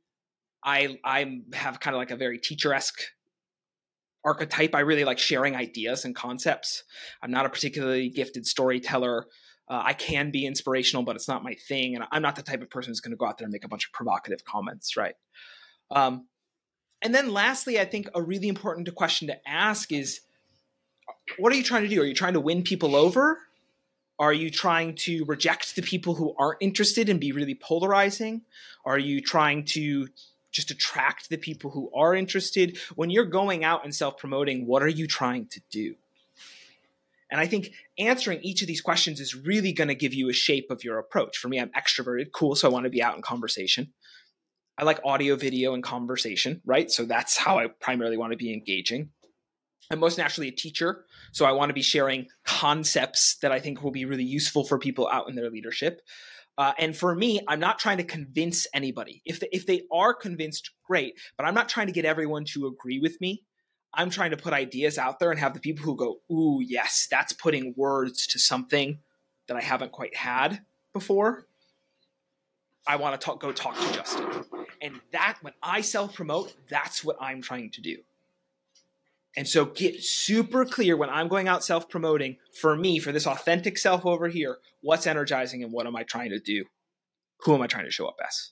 [0.64, 3.02] I I have kind of like a very teacher-esque
[4.26, 4.76] archetype.
[4.76, 6.84] I really like sharing ideas and concepts.
[7.24, 9.26] I'm not a particularly gifted storyteller.
[9.70, 11.96] Uh, I can be inspirational, but it's not my thing.
[11.96, 13.64] And I'm not the type of person who's going to go out there and make
[13.64, 15.16] a bunch of provocative comments, right?
[15.92, 16.28] Um,
[17.02, 20.20] and then lastly, I think a really important question to ask is
[21.38, 22.02] what are you trying to do?
[22.02, 23.40] Are you trying to win people over?
[24.20, 28.42] Are you trying to reject the people who aren't interested and be really polarizing?
[28.84, 30.10] Are you trying to
[30.52, 32.78] just attract the people who are interested?
[32.96, 35.96] When you're going out and self promoting, what are you trying to do?
[37.32, 40.34] And I think answering each of these questions is really going to give you a
[40.34, 41.38] shape of your approach.
[41.38, 43.94] For me, I'm extroverted, cool, so I want to be out in conversation.
[44.78, 46.90] I like audio, video, and conversation, right?
[46.90, 49.12] So that's how I primarily want to be engaging.
[49.92, 53.82] I'm most naturally a teacher, so I want to be sharing concepts that I think
[53.82, 56.02] will be really useful for people out in their leadership.
[56.60, 59.24] Uh, and for me, I'm not trying to convince anybody.
[59.26, 61.16] If they, if they are convinced, great.
[61.38, 63.44] But I'm not trying to get everyone to agree with me.
[63.92, 67.08] I'm trying to put ideas out there and have the people who go, "Ooh, yes,
[67.10, 69.00] that's putting words to something
[69.48, 70.62] that I haven't quite had
[70.94, 71.48] before."
[72.86, 74.28] I want to talk, go talk to Justin,
[74.82, 77.98] and that when I self promote, that's what I'm trying to do.
[79.38, 83.28] And so get super clear when I'm going out self promoting for me, for this
[83.28, 86.66] authentic self over here, what's energizing and what am I trying to do?
[87.42, 88.52] Who am I trying to show up as?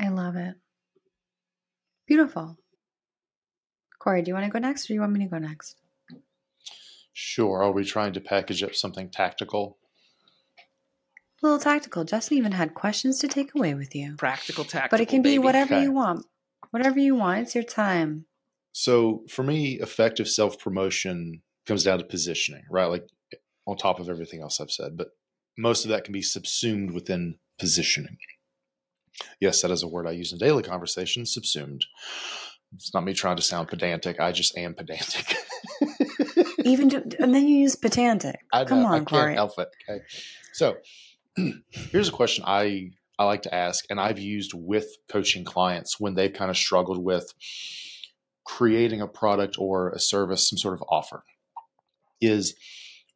[0.00, 0.54] I love it.
[2.06, 2.56] Beautiful.
[3.98, 5.76] Corey, do you want to go next or do you want me to go next?
[7.12, 7.62] Sure.
[7.62, 9.78] Are we trying to package up something tactical?
[11.42, 12.04] A little tactical.
[12.04, 14.14] Justin even had questions to take away with you.
[14.16, 14.88] Practical tactical.
[14.90, 15.38] But it can be baby.
[15.38, 15.82] whatever Okay.
[15.84, 16.24] you want.
[16.70, 17.40] Whatever you want.
[17.42, 18.26] It's your time.
[18.78, 22.84] So for me, effective self promotion comes down to positioning, right?
[22.84, 23.08] Like
[23.66, 25.08] on top of everything else I've said, but
[25.56, 28.18] most of that can be subsumed within positioning.
[29.40, 31.86] Yes, that is a word I use in daily conversation, subsumed.
[32.74, 34.20] It's not me trying to sound pedantic.
[34.20, 35.34] I just am pedantic.
[36.66, 38.40] Even and then you use pedantic.
[38.52, 39.38] I Come know, on, I Corey.
[39.38, 40.02] Okay.
[40.52, 40.76] So
[41.70, 46.14] here's a question I I like to ask, and I've used with coaching clients when
[46.14, 47.32] they've kind of struggled with
[48.46, 51.24] creating a product or a service, some sort of offer.
[52.20, 52.54] Is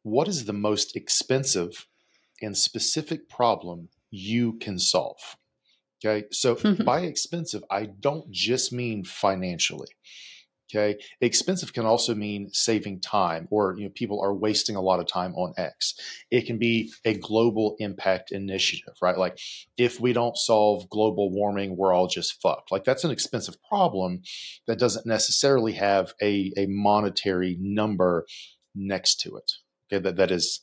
[0.03, 1.87] what is the most expensive
[2.41, 5.37] and specific problem you can solve?
[6.03, 6.27] Okay.
[6.31, 6.55] So
[6.85, 9.89] by expensive, I don't just mean financially.
[10.73, 10.99] Okay.
[11.19, 15.07] Expensive can also mean saving time or you know people are wasting a lot of
[15.07, 15.95] time on X.
[16.29, 19.17] It can be a global impact initiative, right?
[19.17, 19.37] Like
[19.77, 22.71] if we don't solve global warming, we're all just fucked.
[22.71, 24.21] Like that's an expensive problem
[24.67, 28.25] that doesn't necessarily have a, a monetary number
[28.73, 29.51] next to it.
[29.91, 30.61] Okay, that, that is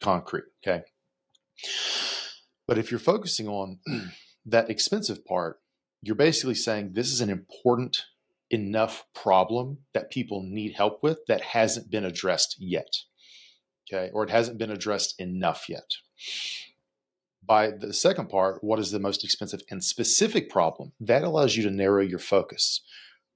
[0.00, 0.44] concrete.
[0.64, 0.82] Okay.
[2.66, 3.78] But if you're focusing on
[4.46, 5.58] that expensive part,
[6.02, 8.04] you're basically saying this is an important
[8.50, 12.92] enough problem that people need help with that hasn't been addressed yet.
[13.92, 14.10] Okay.
[14.12, 15.94] Or it hasn't been addressed enough yet.
[17.44, 20.92] By the second part, what is the most expensive and specific problem?
[21.00, 22.82] That allows you to narrow your focus.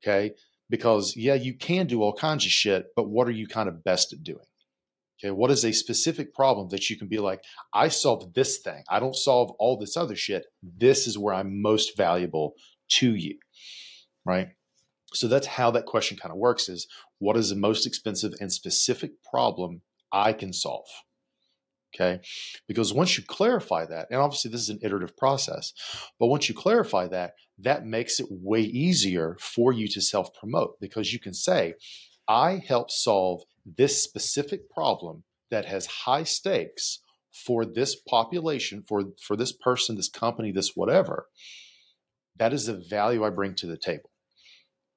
[0.02, 0.34] Okay.
[0.70, 3.84] Because, yeah, you can do all kinds of shit, but what are you kind of
[3.84, 4.46] best at doing?
[5.18, 5.30] Okay.
[5.30, 7.42] What is a specific problem that you can be like,
[7.72, 8.82] I solve this thing.
[8.88, 10.46] I don't solve all this other shit.
[10.62, 12.54] This is where I'm most valuable
[12.90, 13.38] to you.
[14.24, 14.48] Right.
[15.14, 16.86] So that's how that question kind of works is
[17.18, 20.86] what is the most expensive and specific problem I can solve?
[21.94, 22.20] Okay.
[22.66, 25.72] Because once you clarify that, and obviously this is an iterative process,
[26.18, 30.80] but once you clarify that, that makes it way easier for you to self promote
[30.80, 31.74] because you can say,
[32.26, 37.00] I help solve this specific problem that has high stakes
[37.32, 41.28] for this population, for, for this person, this company, this whatever.
[42.36, 44.10] That is the value I bring to the table.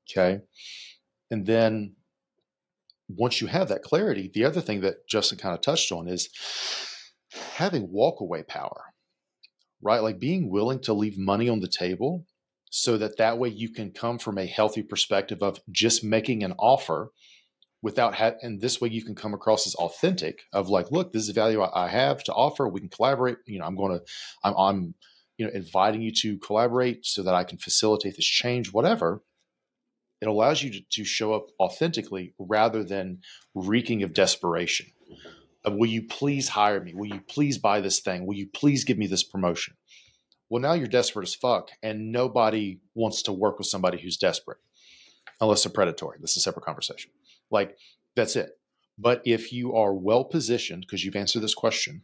[0.10, 0.40] Okay.
[1.30, 1.96] And then
[3.10, 6.30] once you have that clarity, the other thing that Justin kind of touched on is
[7.56, 8.94] having walkaway power,
[9.82, 10.00] right?
[10.00, 12.26] Like being willing to leave money on the table
[12.70, 16.54] so that that way you can come from a healthy perspective of just making an
[16.60, 17.12] offer
[17.82, 21.30] without and this way you can come across as authentic of like, look, this is
[21.30, 22.68] value I, I have to offer.
[22.68, 23.38] We can collaborate.
[23.46, 24.04] You know, I'm going to,
[24.44, 24.96] I'm, I'm,
[25.38, 29.22] you know, inviting you to collaborate so that I can facilitate this change, whatever
[30.22, 33.20] it allows you to, to, show up authentically rather than
[33.54, 34.88] reeking of desperation.
[35.64, 36.94] Of will you please hire me?
[36.94, 38.26] Will you please buy this thing?
[38.26, 39.76] Will you please give me this promotion?
[40.50, 44.60] Well now you're desperate as fuck and nobody wants to work with somebody who's desperate
[45.42, 46.18] unless they're predatory.
[46.22, 47.12] This is a separate conversation.
[47.52, 47.78] Like
[48.16, 48.52] that's it.
[48.98, 52.02] But if you are well positioned because you've answered this question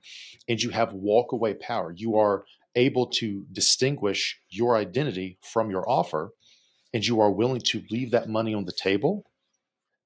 [0.48, 2.44] and you have walk away power you are
[2.76, 6.34] able to distinguish your identity from your offer
[6.94, 9.24] and you are willing to leave that money on the table,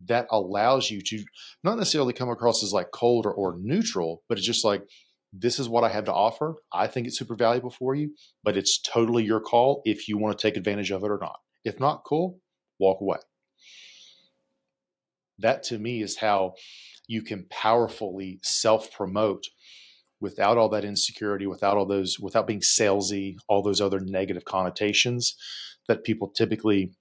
[0.06, 1.24] that allows you to
[1.64, 4.84] not necessarily come across as like cold or, or neutral, but it's just like,
[5.34, 6.56] this is what I have to offer.
[6.72, 10.38] I think it's super valuable for you, but it's totally your call if you want
[10.38, 11.38] to take advantage of it or not.
[11.66, 12.40] If not, cool,
[12.80, 13.18] walk away.
[15.40, 16.54] That to me is how
[17.08, 19.44] you can powerfully self promote
[20.20, 25.36] without all that insecurity, without all those, without being salesy, all those other negative connotations
[25.88, 26.92] that people typically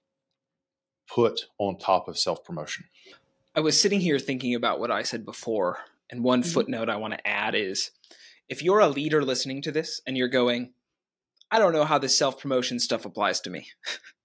[1.07, 2.85] put on top of self promotion.
[3.55, 5.79] I was sitting here thinking about what I said before,
[6.09, 6.51] and one mm-hmm.
[6.51, 7.91] footnote I want to add is
[8.49, 10.73] if you're a leader listening to this and you're going,
[11.51, 13.67] I don't know how this self promotion stuff applies to me.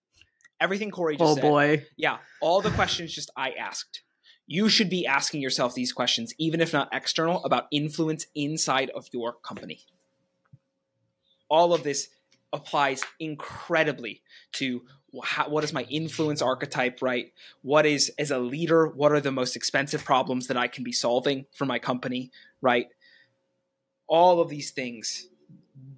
[0.61, 1.45] Everything Corey just oh, said.
[1.45, 1.87] Oh boy.
[1.97, 4.03] Yeah, all the questions just I asked.
[4.47, 9.09] You should be asking yourself these questions, even if not external, about influence inside of
[9.13, 9.81] your company.
[11.49, 12.09] All of this
[12.53, 14.23] applies incredibly
[14.53, 14.83] to
[15.23, 17.33] how, what is my influence archetype, right?
[17.63, 20.93] What is, as a leader, what are the most expensive problems that I can be
[20.93, 22.31] solving for my company,
[22.61, 22.89] right?
[24.07, 25.29] All of these things,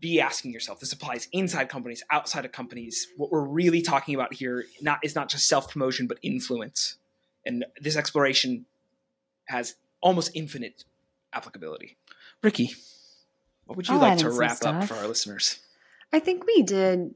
[0.00, 0.80] be asking yourself.
[0.80, 3.08] This applies inside companies, outside of companies.
[3.16, 6.96] What we're really talking about here not is not just self promotion, but influence.
[7.44, 8.66] And this exploration
[9.46, 10.84] has almost infinite
[11.32, 11.96] applicability.
[12.42, 12.74] Rikki,
[13.66, 15.58] what would you I'll like to wrap up for our listeners?
[16.14, 17.12] I think we did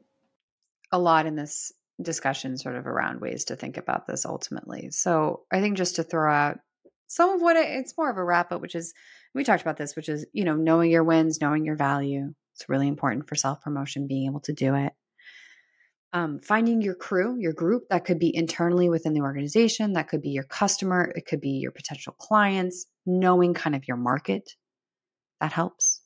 [0.90, 1.70] a lot in this
[2.02, 4.90] discussion, sort of around ways to think about this ultimately.
[4.90, 6.58] So I think just to throw out
[7.06, 8.92] some of what it's more of a wrap up, which is
[9.36, 12.34] we talked about this, which is you know knowing your wins, knowing your value.
[12.56, 14.92] It's really important for self promotion, being able to do it.
[16.12, 20.22] Um, finding your crew, your group that could be internally within the organization, that could
[20.22, 22.86] be your customer, it could be your potential clients.
[23.06, 24.50] Knowing kind of your market
[25.40, 26.00] that helps.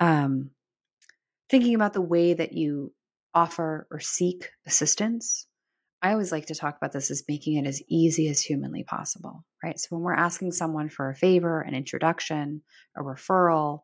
[0.00, 0.52] Um,
[1.52, 2.94] thinking about the way that you
[3.34, 5.46] offer or seek assistance,
[6.00, 9.44] I always like to talk about this as making it as easy as humanly possible,
[9.62, 9.78] right?
[9.78, 12.62] So when we're asking someone for a favor, an introduction,
[12.96, 13.82] a referral,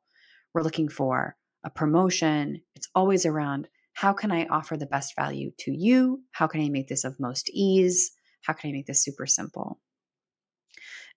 [0.55, 5.51] we're looking for a promotion, it's always around how can I offer the best value
[5.59, 6.23] to you?
[6.33, 8.13] How can I make this of most ease?
[8.45, 9.79] How can I make this super simple?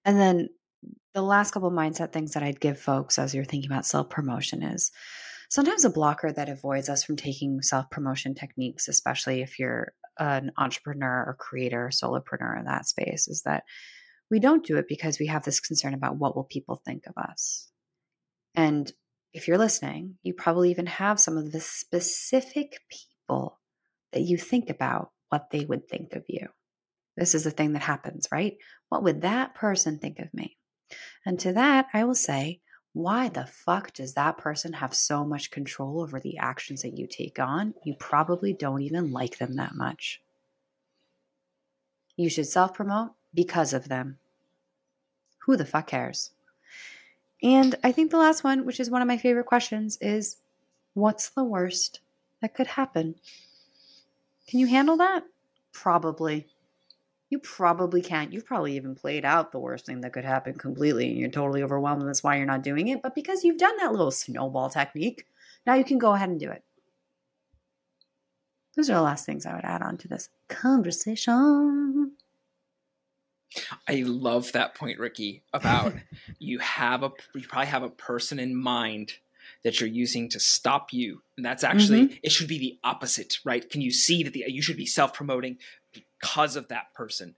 [0.03, 0.49] And then
[1.13, 4.63] the last couple mindset things that I'd give folks as you're thinking about self promotion
[4.63, 4.91] is
[5.51, 10.51] sometimes a blocker that avoids us from taking self promotion techniques, especially if you're an
[10.57, 13.63] entrepreneur or creator, solopreneur in that space, is that
[14.31, 17.13] we don't do it because we have this concern about what will people think of
[17.21, 17.69] us.
[18.55, 18.91] And
[19.33, 23.59] if you're listening, you probably even have some of the specific people
[24.13, 26.47] that you think about what they would think of you.
[27.17, 28.55] This is the thing that happens, right?
[28.87, 30.57] What would that person think of me?
[31.25, 32.61] And to that, I will say,
[32.93, 37.07] why the fuck does that person have so much control over the actions that you
[37.07, 37.73] take on?
[37.85, 40.21] You probably don't even like them that much.
[42.17, 44.17] You should self promote because of them.
[45.45, 46.31] Who the fuck cares?
[47.41, 50.37] And I think the last one, which is one of my favorite questions, is
[50.93, 52.01] what's the worst
[52.41, 53.15] that could happen?
[54.47, 55.23] Can you handle that?
[55.71, 56.47] Probably.
[57.31, 58.33] You probably can't.
[58.33, 61.63] You've probably even played out the worst thing that could happen completely and you're totally
[61.63, 63.01] overwhelmed and that's why you're not doing it.
[63.01, 65.25] But because you've done that little snowball technique,
[65.65, 66.61] now you can go ahead and do it.
[68.75, 72.11] Those are the last things I would add on to this conversation.
[73.87, 75.93] I love that point, Rikki, about
[76.39, 79.13] you have a you probably have a person in mind
[79.63, 81.21] that you're using to stop you.
[81.37, 82.15] And that's actually mm-hmm.
[82.23, 83.67] it should be the opposite, right?
[83.69, 85.59] Can you see that the you should be self-promoting
[86.21, 87.35] because of that person?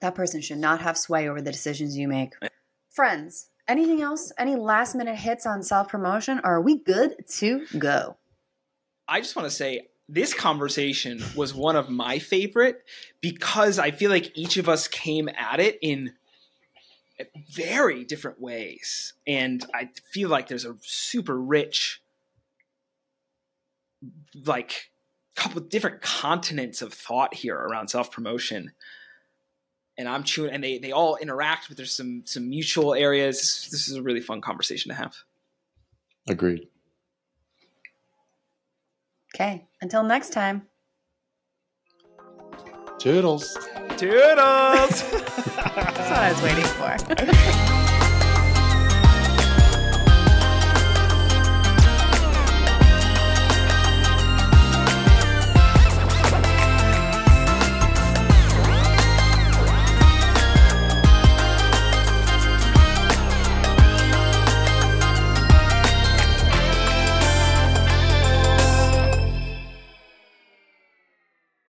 [0.00, 2.34] That person should not have sway over the decisions you make.
[2.90, 4.32] Friends, anything else?
[4.38, 8.16] Any last minute hits on self-promotion or are we good to go?
[9.08, 12.82] I just want to say this conversation was one of my favorite
[13.20, 16.12] because I feel like each of us came at it in
[17.50, 19.14] very different ways.
[19.26, 22.02] And I feel like there's a super rich,
[24.44, 24.90] like,
[25.36, 28.72] couple different continents of thought here around self promotion.
[29.98, 33.38] And I'm chewing, and they, they all interact, but there's some some mutual areas.
[33.40, 35.14] This, this is a really fun conversation to have.
[36.28, 36.68] Agreed.
[39.34, 39.66] Okay.
[39.80, 40.66] Until next time.
[42.98, 43.56] Toodles.
[43.96, 45.10] Toodles.
[45.12, 47.62] That's what I was waiting for.